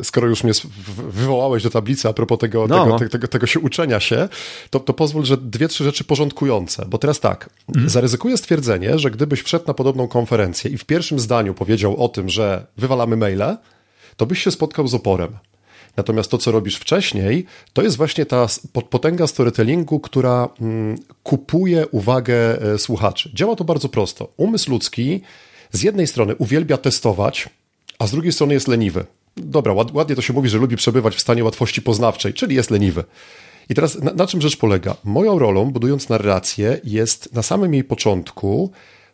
[0.00, 0.52] e, skoro już mnie
[0.98, 2.84] wywołałeś do tablicy a propos tego, no.
[2.84, 4.28] tego, tego, tego, tego, się uczenia się,
[4.70, 7.88] to, to pozwól, że dwie, trzy rzeczy porządkujące, bo teraz tak, mhm.
[7.88, 12.28] zaryzykuję stwierdzenie, że gdybyś wszedł na podobną konferencję i w pierwszym zdaniu powiedział o tym,
[12.28, 13.56] że wywal wywalamy maile,
[14.16, 15.38] to byś się spotkał z oporem.
[15.96, 18.46] Natomiast to, co robisz wcześniej, to jest właśnie ta
[18.90, 23.30] potęga storytellingu, która mm, kupuje uwagę e, słuchaczy.
[23.34, 24.32] Działa to bardzo prosto.
[24.36, 25.20] Umysł ludzki
[25.72, 27.48] z jednej strony uwielbia testować,
[27.98, 29.04] a z drugiej strony jest leniwy.
[29.36, 33.04] Dobra, ładnie to się mówi, że lubi przebywać w stanie łatwości poznawczej, czyli jest leniwy.
[33.68, 34.96] I teraz na, na czym rzecz polega?
[35.04, 38.70] Moją rolą, budując narrację, jest na samym jej początku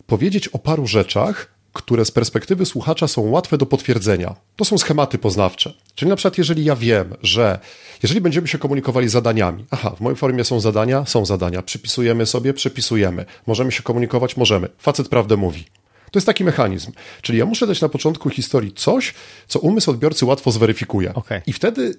[0.07, 4.35] powiedzieć o paru rzeczach, które z perspektywy słuchacza są łatwe do potwierdzenia.
[4.57, 5.75] To są schematy poznawcze.
[5.95, 7.59] Czyli na przykład, jeżeli ja wiem, że
[8.03, 12.55] jeżeli będziemy się komunikowali zadaniami, aha, w mojej formie są zadania, są zadania, przypisujemy sobie,
[12.55, 14.69] przypisujemy, możemy się komunikować, możemy.
[14.79, 15.65] Facet prawdę mówi.
[16.11, 16.93] To jest taki mechanizm.
[17.23, 19.15] Czyli ja muszę dać na początku historii coś,
[19.49, 21.15] co umysł odbiorcy łatwo zweryfikuje.
[21.15, 21.43] Okay.
[21.47, 21.95] I wtedy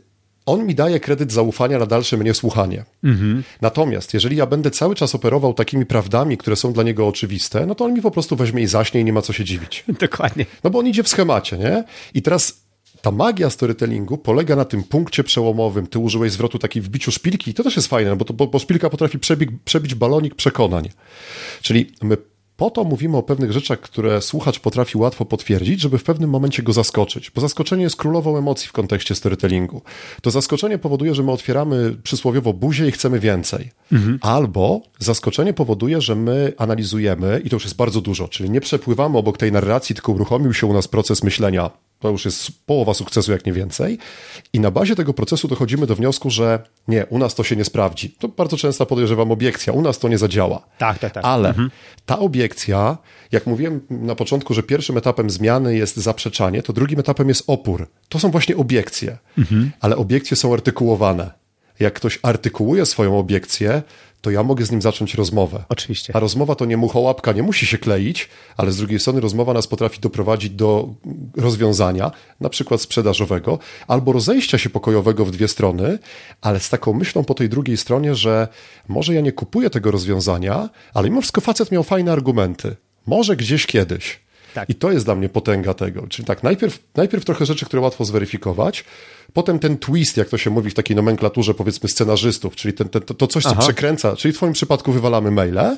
[0.46, 2.86] on mi daje kredyt zaufania na dalsze mnie słuchanie.
[3.04, 3.44] Mhm.
[3.62, 7.76] Natomiast jeżeli ja będę cały czas operował takimi prawdami, które są dla niego oczywiste, no
[7.76, 9.84] to on mi po prostu weźmie i zaśnie i nie ma co się dziwić.
[10.00, 10.46] Dokładnie.
[10.64, 11.84] No bo on idzie w schemacie, nie?
[12.14, 12.64] I teraz
[13.02, 15.88] ta magia storytellingu polega na tym punkcie przełomowym.
[15.88, 18.48] Ty użyłeś zwrotu taki w biciu szpilki i to też jest fajne, bo, to, bo,
[18.48, 20.90] bo szpilka potrafi przebić, przebić balonik przekonań.
[21.62, 22.18] Czyli my
[22.58, 26.64] Po to mówimy o pewnych rzeczach, które słuchacz potrafi łatwo potwierdzić, żeby w pewnym momencie
[26.64, 29.82] go zaskoczyć, bo zaskoczenie jest królową emocji w kontekście storytellingu.
[30.22, 33.72] To zaskoczenie powoduje, że my otwieramy przysłowiowo buzię i chcemy więcej.
[33.92, 34.20] Mhm.
[34.22, 39.18] Albo zaskoczenie powoduje, że my analizujemy, i to już jest bardzo dużo, czyli nie przepływamy
[39.18, 41.70] obok tej narracji, tylko uruchomił się u nas proces myślenia
[42.04, 43.98] to już jest połowa sukcesu, jak nie więcej.
[44.54, 47.66] I na bazie tego procesu dochodzimy do wniosku, że nie, u nas to się nie
[47.66, 48.10] sprawdzi.
[48.10, 50.66] To bardzo często podejrzewam obiekcja, u nas to nie zadziała.
[50.78, 51.26] Tak, tak, tak.
[51.26, 51.72] Ale mhm.
[52.06, 52.98] ta obiekcja,
[53.32, 57.88] jak mówiłem na początku, że pierwszym etapem zmiany jest zaprzeczanie, to drugim etapem jest opór.
[58.10, 59.72] To są właśnie obiekcje, mhm.
[59.80, 61.32] ale obiekcje są artykułowane.
[61.80, 63.82] Jak ktoś artykułuje swoją obiekcję,
[64.24, 65.64] to ja mogę z nim zacząć rozmowę.
[65.70, 66.16] Oczywiście.
[66.16, 69.68] A rozmowa to nie muchołapka, nie musi się kleić, ale z drugiej strony rozmowa nas
[69.68, 70.90] potrafi doprowadzić do
[71.38, 76.00] rozwiązania, na przykład sprzedażowego, albo rozejścia się pokojowego w dwie strony,
[76.42, 78.48] ale z taką myślą po tej drugiej stronie, że
[78.88, 82.76] może ja nie kupuję tego rozwiązania, ale mimo wszystko facet miał fajne argumenty.
[83.06, 84.23] Może gdzieś kiedyś.
[84.54, 84.70] Tak.
[84.70, 86.08] I to jest dla mnie potęga tego.
[86.08, 88.86] Czyli tak, najpierw, najpierw trochę rzeczy, które łatwo zweryfikować,
[89.34, 93.02] potem ten twist, jak to się mówi w takiej nomenklaturze, powiedzmy, scenarzystów, czyli ten, ten,
[93.02, 93.62] to, to coś, co Aha.
[93.62, 95.78] przekręca, czyli w Twoim przypadku wywalamy maile,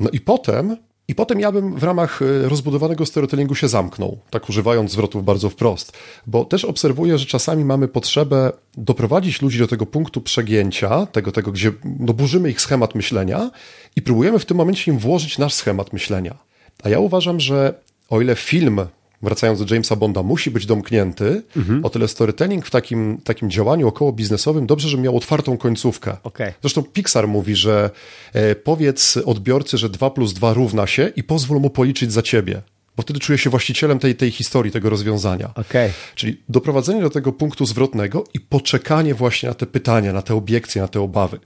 [0.00, 0.76] no i potem
[1.10, 5.50] i potem ja bym w ramach y, rozbudowanego storytellingu się zamknął, tak używając zwrotów bardzo
[5.50, 5.92] wprost,
[6.26, 11.52] bo też obserwuję, że czasami mamy potrzebę doprowadzić ludzi do tego punktu przegięcia, tego, tego
[11.52, 13.50] gdzie no, burzymy ich schemat myślenia
[13.96, 16.38] i próbujemy w tym momencie im włożyć nasz schemat myślenia.
[16.82, 17.74] A ja uważam, że
[18.08, 18.80] o ile film,
[19.22, 21.84] wracając do Jamesa Bonda, musi być domknięty, mhm.
[21.84, 26.16] o tyle storytelling w takim, takim działaniu około biznesowym dobrze, żeby miał otwartą końcówkę.
[26.22, 26.52] Okay.
[26.62, 27.90] Zresztą Pixar mówi, że
[28.32, 32.62] e, powiedz odbiorcy, że 2 plus 2 równa się i pozwól mu policzyć za ciebie
[32.98, 35.54] bo wtedy czuje się właścicielem tej, tej historii, tego rozwiązania.
[35.54, 35.90] Okay.
[36.14, 40.82] Czyli doprowadzenie do tego punktu zwrotnego i poczekanie właśnie na te pytania, na te obiekcje,
[40.82, 41.38] na te obawy.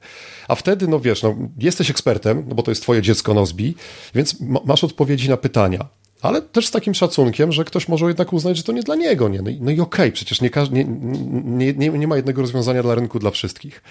[0.48, 3.74] A wtedy, no wiesz, no, jesteś ekspertem, no bo to jest twoje dziecko Nozbi,
[4.14, 5.88] więc masz odpowiedzi na pytania
[6.22, 9.28] ale też z takim szacunkiem, że ktoś może jednak uznać, że to nie dla niego.
[9.28, 9.42] Nie?
[9.42, 12.94] No i, no i okej, okay, przecież nie, nie, nie, nie, ma jednego rozwiązania dla
[12.94, 13.82] rynku dla wszystkich.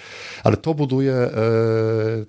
[0.44, 1.30] Ale to buduje e,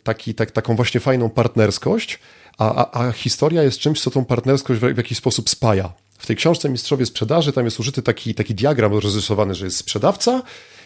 [0.03, 2.19] taki, tak, taką właśnie fajną partnerskość,
[2.57, 5.93] a, a, a historia jest czymś, co tą partnerskość w, w jakiś sposób spaja.
[6.17, 10.41] W tej książce Mistrzowie Sprzedaży tam jest użyty taki, taki diagram rozrysowany, że jest sprzedawca,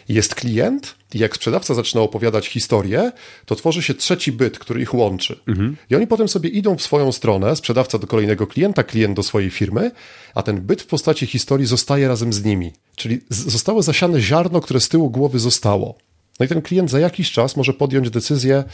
[0.08, 3.12] jest klient i jak sprzedawca zaczyna opowiadać historię,
[3.46, 5.40] to tworzy się trzeci byt, który ich łączy.
[5.46, 5.76] Mhm.
[5.90, 9.50] I oni potem sobie idą w swoją stronę, sprzedawca do kolejnego klienta, klient do swojej
[9.50, 9.90] firmy,
[10.34, 12.72] a ten byt w postaci historii zostaje razem z nimi.
[12.96, 15.98] Czyli zostało zasiane ziarno, które z tyłu głowy zostało.
[16.40, 18.64] No i ten klient za jakiś czas może podjąć decyzję,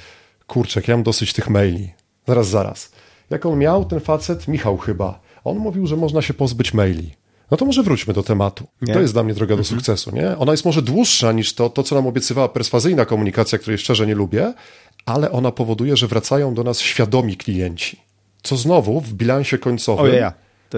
[0.46, 1.92] kurczę, ja mam dosyć tych maili.
[2.28, 2.92] Zaraz, zaraz.
[3.30, 7.10] Jak on miał, ten facet, Michał chyba, on mówił, że można się pozbyć maili.
[7.54, 8.66] No to może wróćmy do tematu.
[8.82, 8.94] Nie?
[8.94, 9.76] To jest dla mnie droga do mhm.
[9.76, 10.38] sukcesu, nie?
[10.38, 14.14] Ona jest może dłuższa niż to, to, co nam obiecywała perswazyjna komunikacja, której szczerze nie
[14.14, 14.54] lubię,
[15.06, 18.00] ale ona powoduje, że wracają do nas świadomi klienci.
[18.42, 20.32] Co znowu w bilansie końcowym Ojeja,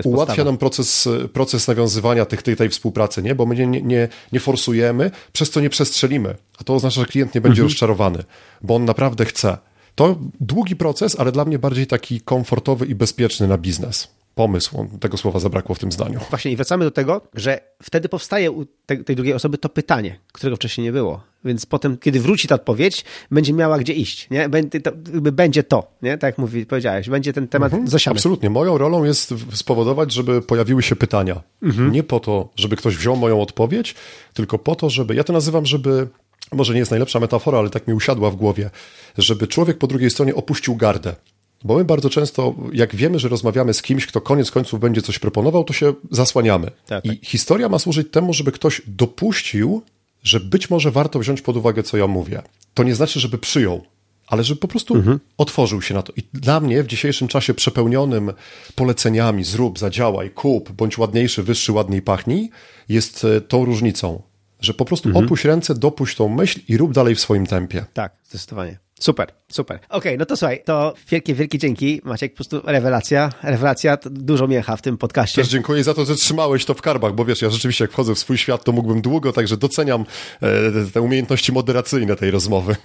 [0.04, 3.34] ułatwia nam proces, proces nawiązywania tych, tej, tej współpracy, nie?
[3.34, 6.36] Bo my nie, nie, nie forsujemy, przez co nie przestrzelimy.
[6.58, 7.68] A to oznacza, że klient nie będzie mhm.
[7.68, 8.24] rozczarowany,
[8.62, 9.58] bo on naprawdę chce.
[9.94, 14.86] To długi proces, ale dla mnie bardziej taki komfortowy i bezpieczny na biznes pomysł.
[15.00, 16.20] Tego słowa zabrakło w tym zdaniu.
[16.30, 20.18] Właśnie i wracamy do tego, że wtedy powstaje u tej, tej, drugiej osoby to pytanie,
[20.32, 21.22] którego wcześniej nie było.
[21.44, 24.30] Więc potem, kiedy wróci ta odpowiedź, będzie miała gdzie iść.
[24.30, 24.48] Nie?
[24.48, 24.92] Będzie, to,
[25.32, 26.18] będzie to, nie?
[26.18, 27.08] tak jak mówi, powiedziałeś.
[27.08, 28.14] Będzie ten temat mhm, zasiany.
[28.16, 28.50] Absolutnie.
[28.50, 31.42] Moją rolą jest spowodować, żeby pojawiły się pytania.
[31.62, 31.92] Mhm.
[31.92, 33.94] Nie po to, żeby ktoś wziął moją odpowiedź,
[34.34, 35.14] tylko po to, żeby...
[35.14, 36.08] Ja to nazywam, żeby
[36.52, 38.70] może nie jest najlepsza metafora, ale tak mi usiadła w głowie,
[39.18, 41.16] żeby człowiek po drugiej stronie opuścił gardę.
[41.64, 45.18] Bo my bardzo często, jak wiemy, że rozmawiamy z kimś, kto koniec końców będzie coś
[45.18, 46.70] proponował, to się zasłaniamy.
[46.86, 47.18] Tak, I tak.
[47.22, 49.82] historia ma służyć temu, żeby ktoś dopuścił,
[50.22, 52.42] że być może warto wziąć pod uwagę, co ja mówię.
[52.74, 53.82] To nie znaczy, żeby przyjął,
[54.26, 55.20] ale żeby po prostu mhm.
[55.38, 56.12] otworzył się na to.
[56.16, 58.32] I dla mnie w dzisiejszym czasie przepełnionym
[58.74, 62.50] poleceniami zrób, zadziałaj, kup, bądź ładniejszy, wyższy, ładniej pachnij,
[62.88, 64.22] jest e, tą różnicą.
[64.60, 65.24] Że po prostu mhm.
[65.24, 67.84] opuść ręce, dopuść tą myśl i rób dalej w swoim tempie.
[67.94, 68.78] Tak, zdecydowanie.
[69.00, 69.76] Super, super.
[69.76, 72.00] Okej, okay, no to słuchaj, to wielkie, wielkie dzięki.
[72.04, 75.42] Maciek, po prostu rewelacja, rewelacja, dużo miecha w tym podcaście.
[75.42, 78.14] Też dziękuję za to, że trzymałeś to w karbach, bo wiesz, ja rzeczywiście jak wchodzę
[78.14, 80.04] w swój świat, to mógłbym długo, także doceniam
[80.42, 80.46] e,
[80.92, 82.76] te umiejętności moderacyjne tej rozmowy.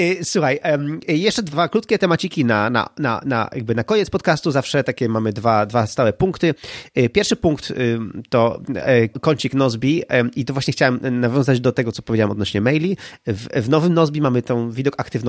[0.00, 0.60] Y, słuchaj,
[1.08, 4.50] jeszcze dwa krótkie temaciki na, na, na, na, jakby na koniec podcastu.
[4.50, 6.54] Zawsze takie mamy dwa, dwa stałe punkty.
[6.98, 7.72] Y, pierwszy punkt
[8.28, 10.02] to e, kącik Nozbi
[10.36, 12.96] i to właśnie chciałem nawiązać do tego, co powiedziałem odnośnie maili.
[13.26, 15.25] W, w nowym Nozbi mamy tą widok aktywności.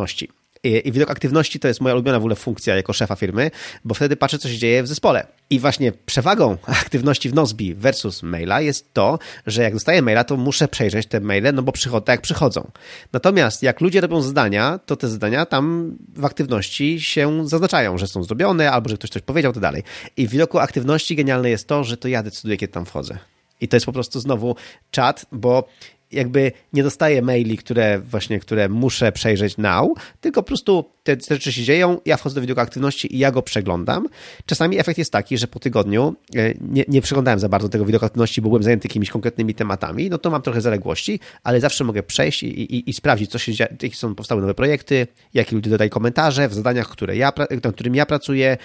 [0.64, 3.52] I, I widok aktywności to jest moja ulubiona w ogóle funkcja jako szefa firmy,
[3.86, 5.28] bo wtedy patrzę, co się dzieje w zespole.
[5.50, 10.38] I właśnie przewagą aktywności w Nozbi versus maila jest to, że jak dostaję maila, to
[10.38, 12.72] muszę przejrzeć te maile, no bo przychodzą tak jak przychodzą.
[13.14, 18.24] Natomiast jak ludzie robią zadania, to te zadania tam w aktywności się zaznaczają, że są
[18.24, 19.84] zrobione, albo że ktoś coś powiedział, to dalej.
[20.18, 23.18] I w widoku aktywności genialne jest to, że to ja decyduję, kiedy tam wchodzę.
[23.62, 24.56] I to jest po prostu znowu
[24.92, 25.68] czat, bo
[26.12, 29.90] jakby nie dostaję maili, które właśnie, które muszę przejrzeć now,
[30.22, 33.42] tylko po prostu te rzeczy się dzieją, ja wchodzę do widełka aktywności i ja go
[33.42, 34.08] przeglądam.
[34.46, 38.06] Czasami efekt jest taki, że po tygodniu e, nie, nie przeglądałem za bardzo tego widełka
[38.06, 42.04] aktywności, bo byłem zajęty jakimiś konkretnymi tematami, no to mam trochę zaległości, ale zawsze mogę
[42.04, 45.70] przejść i, i, i sprawdzić, co się dzieje, jakie są powstały nowe projekty, jakie ludzie
[45.70, 47.32] dodają komentarze w zadaniach, które ja,
[47.64, 48.58] nad którymi ja pracuję,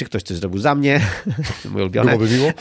[0.00, 1.00] czy ktoś coś zrobił za mnie,
[1.70, 2.16] mój ulubione.
[2.16, 2.52] Byłoby miło.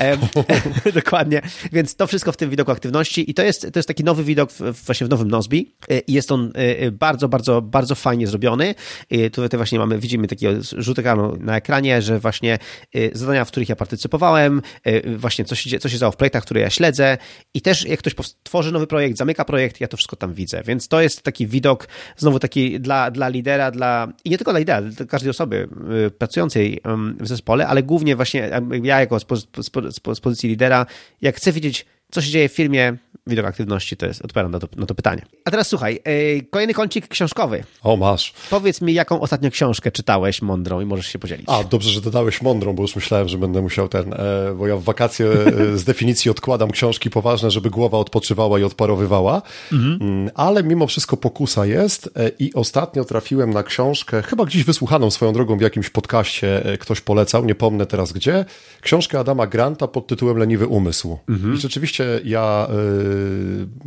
[1.04, 1.42] dokładnie.
[1.72, 4.52] Więc to wszystko w tym widoku aktywności i to jest, to jest taki nowy widok
[4.52, 8.76] w, właśnie w nowym Nozbi e, i jest on e, bardzo, bardzo, bardzo fajnie zrobiony.
[9.32, 10.46] Tutaj właśnie mamy, widzimy taki
[10.78, 12.60] rzut ekranu na ekranie, że właśnie
[13.14, 14.62] zadania, w których ja partycypowałem,
[15.18, 17.18] właśnie co się, co się działo w projektach, które ja śledzę
[17.54, 20.64] i też jak ktoś tworzy nowy projekt, zamyka projekt, ja to wszystko tam widzę.
[20.66, 21.88] Więc to jest taki widok
[22.18, 25.70] znowu taki dla, dla lidera, dla i nie tylko dla lidera, dla każdej osoby
[26.18, 26.82] pracującej
[27.20, 28.50] w zespole, ale głównie właśnie
[28.84, 29.26] ja jako z,
[29.58, 29.70] z,
[30.16, 30.86] z pozycji lidera,
[31.22, 32.98] jak chcę widzieć, co się dzieje w firmie,
[33.30, 35.22] widok aktywności, to jest, odpowiadam na to, na to pytanie.
[35.46, 37.64] A teraz słuchaj, yy, kolejny kącik książkowy.
[37.84, 38.34] O, masz.
[38.50, 41.46] Powiedz mi, jaką ostatnio książkę czytałeś mądrą i możesz się podzielić.
[41.50, 44.18] A, dobrze, że dodałeś mądrą, bo już myślałem, że będę musiał ten, e,
[44.58, 49.42] bo ja w wakacje e, z definicji odkładam książki poważne, żeby głowa odpoczywała i odparowywała,
[49.72, 50.00] mhm.
[50.02, 55.12] Mm, ale mimo wszystko pokusa jest e, i ostatnio trafiłem na książkę, chyba gdzieś wysłuchaną
[55.12, 58.46] swoją drogą w jakimś podcaście ktoś polecał, nie pomnę teraz gdzie,
[58.82, 61.18] książkę Adama Granta pod tytułem Leniwy Umysł.
[61.30, 61.56] Mhm.
[61.56, 62.68] I rzeczywiście ja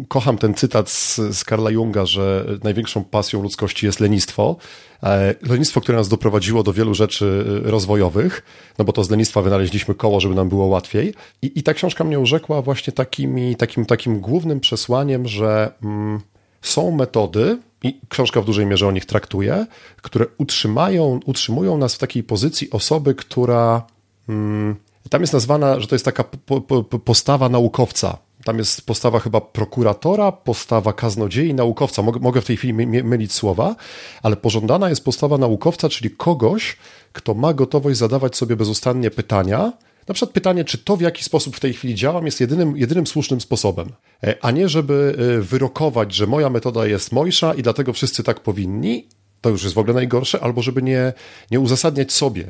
[0.03, 4.57] y, kocham ten cytat z, z Karla Junga, że największą pasją ludzkości jest lenistwo.
[5.03, 8.43] E, lenistwo, które nas doprowadziło do wielu rzeczy y, rozwojowych,
[8.79, 11.15] no bo to z lenistwa wynaleźliśmy koło, żeby nam było łatwiej.
[11.43, 16.21] I, i ta książka mnie urzekła właśnie takimi, takim, takim głównym przesłaniem, że mm,
[16.63, 19.67] są metody, i książka w dużej mierze o nich traktuje,
[20.03, 23.87] które utrzymają, utrzymują nas w takiej pozycji osoby, która
[24.29, 24.77] mm,
[25.11, 28.19] tam jest nazwana, że to jest taka po, po, postawa naukowca.
[28.45, 32.03] Tam jest postawa chyba prokuratora, postawa kaznodziei, naukowca.
[32.03, 33.77] Mogę, w tej chwili my, mylić słowa,
[34.23, 36.77] ale pożądana jest postawa naukowca, czyli kogoś,
[37.13, 39.73] kto ma gotowość zadawać sobie bezustannie pytania,
[40.09, 43.07] na przykład pytanie, czy to, w jaki sposób w tej chwili działam, jest jedynym, jedynym
[43.07, 43.89] słusznym sposobem,
[44.25, 48.41] e, a nie żeby e, wyrokować, że moja metoda jest mojsza i dlatego wszyscy tak
[48.41, 49.09] powinni
[49.43, 51.13] to już jest w ogóle najgorsze, albo żeby nie,
[51.51, 52.45] nie uzasadniać sobie,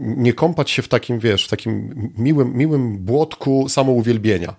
[0.00, 4.54] nie kąpać się w takim, wiesz, w takim miłym, miłym błotku samouwielbienia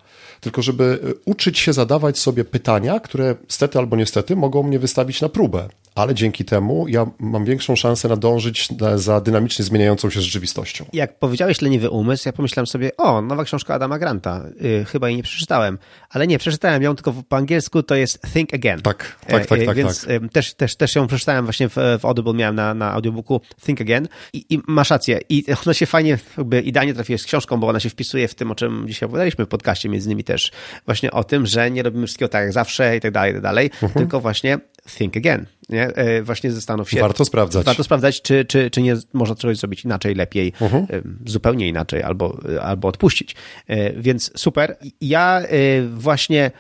[0.45, 5.29] tylko żeby uczyć się zadawać sobie pytania, które stety albo niestety mogą mnie wystawić na
[5.29, 10.85] próbę ale dzięki temu ja mam większą szansę nadążyć za dynamicznie zmieniającą się rzeczywistością.
[10.93, 15.17] Jak powiedziałeś leniwy umysł, ja pomyślałem sobie, o, nowa książka Adama Granta, yy, chyba jej
[15.17, 15.77] nie przeczytałem,
[16.09, 18.81] ale nie, przeczytałem ją tylko po angielsku, to jest Think Again.
[18.81, 19.77] Tak, tak, tak, yy, tak.
[19.77, 20.31] Więc tak.
[20.31, 24.07] Też, też, też ją przeczytałem właśnie w, w Audible, miałem na, na audiobooku Think Again
[24.33, 27.79] I, i masz rację i ona się fajnie, jakby idealnie trafiła z książką, bo ona
[27.79, 30.51] się wpisuje w tym, o czym dzisiaj opowiadaliśmy w podcaście, między innymi też
[30.85, 33.43] właśnie o tym, że nie robimy wszystkiego tak jak zawsze i tak dalej, i tak
[33.43, 33.91] dalej, mhm.
[33.91, 34.59] tylko właśnie
[34.89, 35.45] think again.
[35.69, 35.87] Nie?
[35.87, 36.99] E, właśnie zastanów się.
[36.99, 37.65] Warto sprawdzać.
[37.65, 41.01] Warto sprawdzać, czy, czy, czy nie można czegoś zrobić inaczej, lepiej, uh -huh.
[41.25, 43.35] zupełnie inaczej, albo, albo odpuścić.
[43.67, 44.77] E, więc super.
[45.01, 45.47] Ja e,
[45.81, 46.51] właśnie E,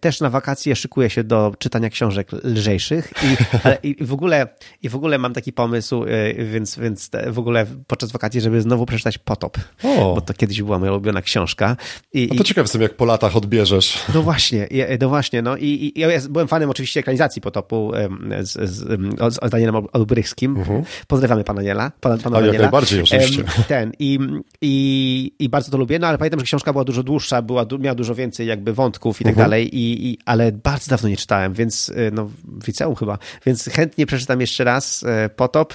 [0.00, 3.12] też na wakacje szykuję się do czytania książek lżejszych
[3.82, 4.48] i, i, w, ogóle,
[4.82, 8.86] i w ogóle mam taki pomysł, e, więc, więc w ogóle podczas wakacji, żeby znowu
[8.86, 10.14] przeczytać Potop, o.
[10.14, 11.76] bo to kiedyś była moja ulubiona książka.
[12.12, 13.98] I, no to ciekawe jestem, jak po latach odbierzesz.
[14.14, 14.68] No właśnie,
[15.00, 17.92] no właśnie, no i, i ja byłem fanem oczywiście ekranizacji Potopu
[18.40, 20.56] z, z, z Danielem Olbrychskim.
[20.56, 20.82] Mhm.
[21.06, 21.92] Pozdrawiamy pana Daniela.
[22.00, 22.52] Pana, pana A Daniela.
[22.52, 23.44] jak najbardziej oczywiście.
[23.68, 24.18] Ten, i,
[24.60, 27.94] i, i bardzo to lubię, no ale pamiętam, że książka była dużo dłuższa, była, miała
[27.94, 29.44] dużo więcej jakby wątków i tak mhm.
[29.44, 33.18] dalej dalej, i, i, ale bardzo dawno nie czytałem, więc y, no, w liceum chyba,
[33.46, 35.74] więc chętnie przeczytam jeszcze raz y, Potop.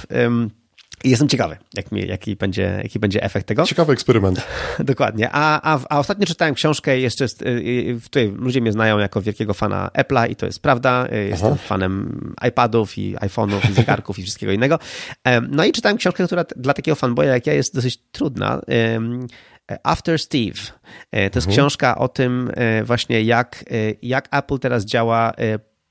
[1.03, 3.65] I jestem ciekawy, jak mi, jaki, będzie, jaki będzie efekt tego.
[3.65, 4.41] Ciekawy eksperyment.
[4.79, 5.29] Dokładnie.
[5.32, 9.89] A, a, a ostatnio czytałem książkę jeszcze, y, tutaj ludzie mnie znają jako wielkiego fana
[9.97, 11.07] Apple'a i to jest prawda.
[11.29, 11.63] Jestem Aha.
[11.67, 14.79] fanem iPadów i iPhone'ów i zegarków i wszystkiego innego.
[15.49, 18.61] No i czytałem książkę, która dla takiego fanboya jak ja jest dosyć trudna.
[19.84, 20.59] After Steve.
[21.11, 21.51] E, to jest mhm.
[21.51, 25.32] książka o tym e, właśnie, jak, e, jak Apple teraz działa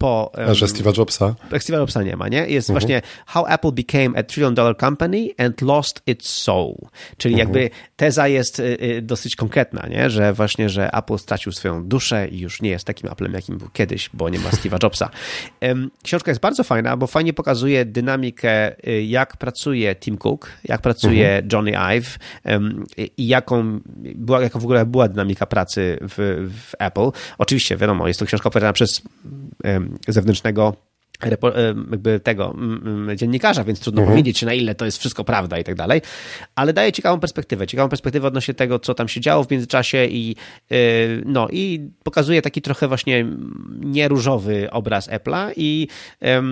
[0.01, 0.33] po...
[0.47, 1.35] Um, że Steve'a Jobsa.
[1.51, 2.47] Steve'a Jobsa nie ma, nie?
[2.47, 2.81] Jest mhm.
[2.81, 6.77] właśnie How Apple Became a Trillion Dollar Company and Lost Its Soul.
[7.17, 7.49] Czyli mhm.
[7.49, 10.11] jakby teza jest y, y, dosyć konkretna, nie?
[10.11, 13.69] Że właśnie, że Apple stracił swoją duszę i już nie jest takim Applem, jakim był
[13.73, 15.11] kiedyś, bo nie ma Steve'a Jobsa.
[16.03, 21.29] Książka jest bardzo fajna, bo fajnie pokazuje dynamikę, y, jak pracuje Tim Cook, jak pracuje
[21.29, 21.49] mhm.
[21.53, 22.19] Johnny Ive
[23.17, 23.81] i jaką
[24.15, 27.11] była, jaka w ogóle była dynamika pracy w, w Apple.
[27.39, 29.03] Oczywiście, wiadomo, jest to książka opowiadana przez
[30.09, 30.75] zewnętrznego
[31.91, 32.55] jakby tego
[33.17, 34.17] dziennikarza, więc trudno mhm.
[34.17, 36.03] powiedzieć, na ile to jest wszystko prawda i tak dalej,
[36.55, 40.37] ale daje ciekawą perspektywę, ciekawą perspektywę odnośnie tego, co tam się działo w międzyczasie i
[40.73, 43.27] y, no i pokazuje taki trochę właśnie
[43.81, 45.89] nieróżowy obraz Apple'a i
[46.23, 46.43] e,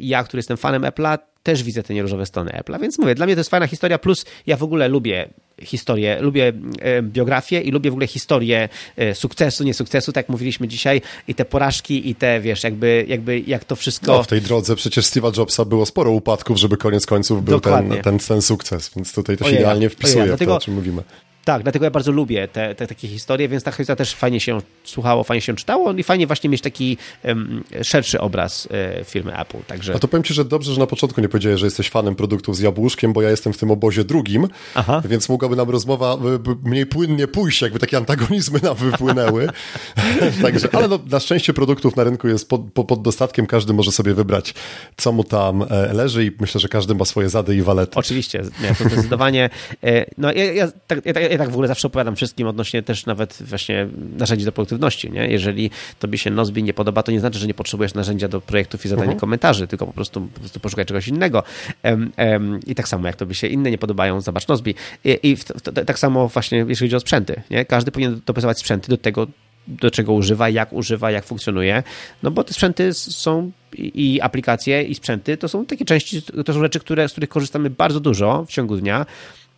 [0.00, 3.34] ja, który jestem fanem Apple'a, też widzę te nieróżowe strony Apple'a, więc mówię, dla mnie
[3.34, 5.28] to jest fajna historia, plus ja w ogóle lubię
[5.62, 10.28] historię, lubię e, biografię i lubię w ogóle historię e, sukcesu, nie sukcesu, tak jak
[10.28, 14.12] mówiliśmy dzisiaj, i te porażki, i te, wiesz, jakby, jakby jak to wszystko...
[14.12, 17.90] No, w tej drodze przecież Steve'a Jobsa było sporo upadków, żeby koniec końców był ten,
[18.02, 21.02] ten, ten, sukces, więc tutaj to się idealnie wpisuje Ojej, w to, o czym mówimy.
[21.44, 24.58] Tak, dlatego ja bardzo lubię te, te, takie historie, więc ta historia też fajnie się
[24.84, 29.58] słuchało, fajnie się czytało i fajnie właśnie mieć taki um, szerszy obraz e, firmy Apple.
[29.66, 29.94] Także...
[29.94, 32.56] A to powiem Ci, że dobrze, że na początku nie powiedziałeś, że jesteś fanem produktów
[32.56, 35.02] z jabłuszkiem, bo ja jestem w tym obozie drugim, Aha.
[35.04, 36.16] więc mogłaby nam rozmowa
[36.64, 39.48] mniej płynnie pójść, jakby takie antagonizmy nam wypłynęły.
[40.42, 44.14] Także, ale no, na szczęście produktów na rynku jest pod, pod, dostatkiem, każdy może sobie
[44.14, 44.54] wybrać,
[44.96, 47.92] co mu tam e, leży i myślę, że każdy ma swoje zady i walety.
[47.94, 49.50] Oczywiście, nie, to zdecydowanie.
[49.84, 53.06] E, no ja, ja, tak, ja, ja tak w ogóle zawsze opowiadam wszystkim odnośnie też
[53.06, 55.26] nawet właśnie narzędzi do produktywności, nie?
[55.28, 58.84] Jeżeli tobie się Nozbi nie podoba, to nie znaczy, że nie potrzebujesz narzędzia do projektów
[58.84, 59.20] i zadania mhm.
[59.20, 61.42] komentarzy, tylko po prostu, po prostu poszukaj czegoś innego.
[61.84, 64.74] Um, um, I tak samo, jak tobie się inne nie podobają, zobacz Nozbi.
[65.04, 67.64] I, i w, w, tak samo właśnie, jeśli chodzi o sprzęty, nie?
[67.64, 69.26] Każdy powinien dopasować sprzęty do tego,
[69.68, 71.82] do czego używa, jak używa, jak funkcjonuje,
[72.22, 76.60] no bo te sprzęty są i aplikacje i sprzęty to są takie części, to są
[76.60, 79.06] rzeczy, które, z których korzystamy bardzo dużo w ciągu dnia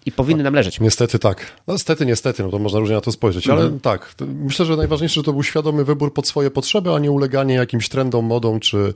[0.06, 0.80] i powinny nam leżeć.
[0.80, 1.46] Niestety tak.
[1.66, 3.80] No niestety, niestety, no to można różnie na to spojrzeć, ale mhm.
[3.80, 4.14] tak.
[4.20, 7.88] Myślę, że najważniejsze, że to był świadomy wybór pod swoje potrzeby, a nie uleganie jakimś
[7.88, 8.94] trendom, modom, czy,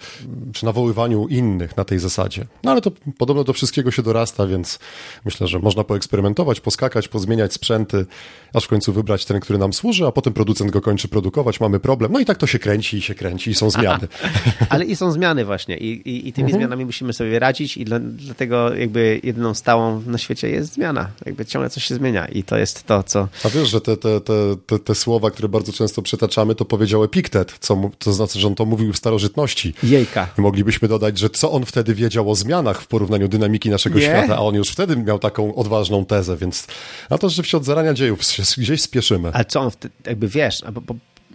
[0.52, 2.46] czy nawoływaniu innych na tej zasadzie.
[2.64, 4.78] No ale to podobno do wszystkiego się dorasta, więc
[5.24, 8.06] myślę, że można poeksperymentować, poskakać, pozmieniać sprzęty,
[8.54, 11.80] aż w końcu wybrać ten, który nam służy, a potem producent go kończy produkować, mamy
[11.80, 12.12] problem.
[12.12, 14.08] No i tak to się kręci i się kręci i są zmiany.
[14.68, 16.60] ale i są zmiany właśnie i, i, i tymi mhm.
[16.60, 21.10] zmianami musimy sobie radzić i dla, dlatego jakby jedyną stałą na świecie jest zmiana zmiana,
[21.26, 23.28] jakby ciągle coś się zmienia i to jest to, co...
[23.44, 24.20] A wiesz, że te, te,
[24.66, 28.54] te, te, słowa, które bardzo często przytaczamy, to powiedział Epiktet, co, to znaczy, że on
[28.54, 29.74] to mówił w starożytności.
[29.82, 30.28] Jejka.
[30.36, 34.40] Moglibyśmy dodać, że co on wtedy wiedział o zmianach w porównaniu dynamiki naszego świata, a
[34.40, 36.66] on już wtedy miał taką odważną tezę, więc
[37.10, 39.30] na to rzeczywiście od zarania dziejów się gdzieś spieszymy.
[39.32, 40.62] Ale co on wtedy, jakby wiesz,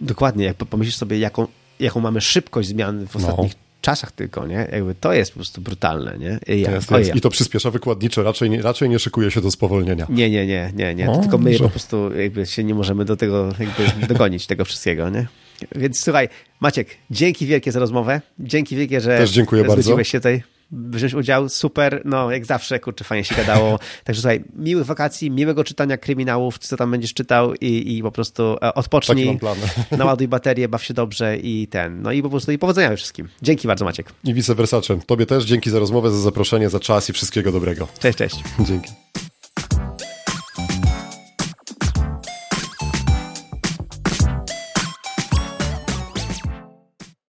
[0.00, 1.46] dokładnie, jak pomyślisz sobie, jaką,
[1.80, 4.68] jaką mamy szybkość zmian w ostatnich no czasach tylko, nie?
[4.72, 6.38] Jakby to jest po prostu brutalne, nie?
[6.56, 7.14] Ja, jest, jest.
[7.14, 10.06] I to przyspiesza wykładniczo, raczej nie, raczej nie szykuje się do spowolnienia.
[10.08, 11.10] Nie, nie, nie, nie, nie.
[11.10, 15.10] O, tylko my po prostu jakby się nie możemy do tego jakby dogonić tego wszystkiego,
[15.10, 15.26] nie?
[15.74, 16.28] Więc słuchaj,
[16.60, 18.20] Maciek, dzięki wielkie za rozmowę.
[18.38, 20.04] Dzięki wielkie, że Też dziękuję bardzo.
[20.04, 20.42] się tutaj
[20.74, 21.48] wziąć udział.
[21.48, 23.78] Super, no jak zawsze, kurczę, fajnie się gadało.
[24.04, 28.56] Także słuchaj, miłych wakacji, miłego czytania kryminałów, co tam będziesz czytał i, i po prostu
[28.62, 29.38] e, odpocznij,
[29.98, 32.02] naładuj baterię, baw się dobrze i ten.
[32.02, 33.28] No i po prostu i powodzenia wszystkim.
[33.42, 34.12] Dzięki bardzo Maciek.
[34.24, 34.80] I vice versa.
[35.06, 37.88] Tobie też dzięki za rozmowę, za zaproszenie, za czas i wszystkiego dobrego.
[37.98, 38.36] Cześć, cześć.
[38.68, 38.90] Dzięki.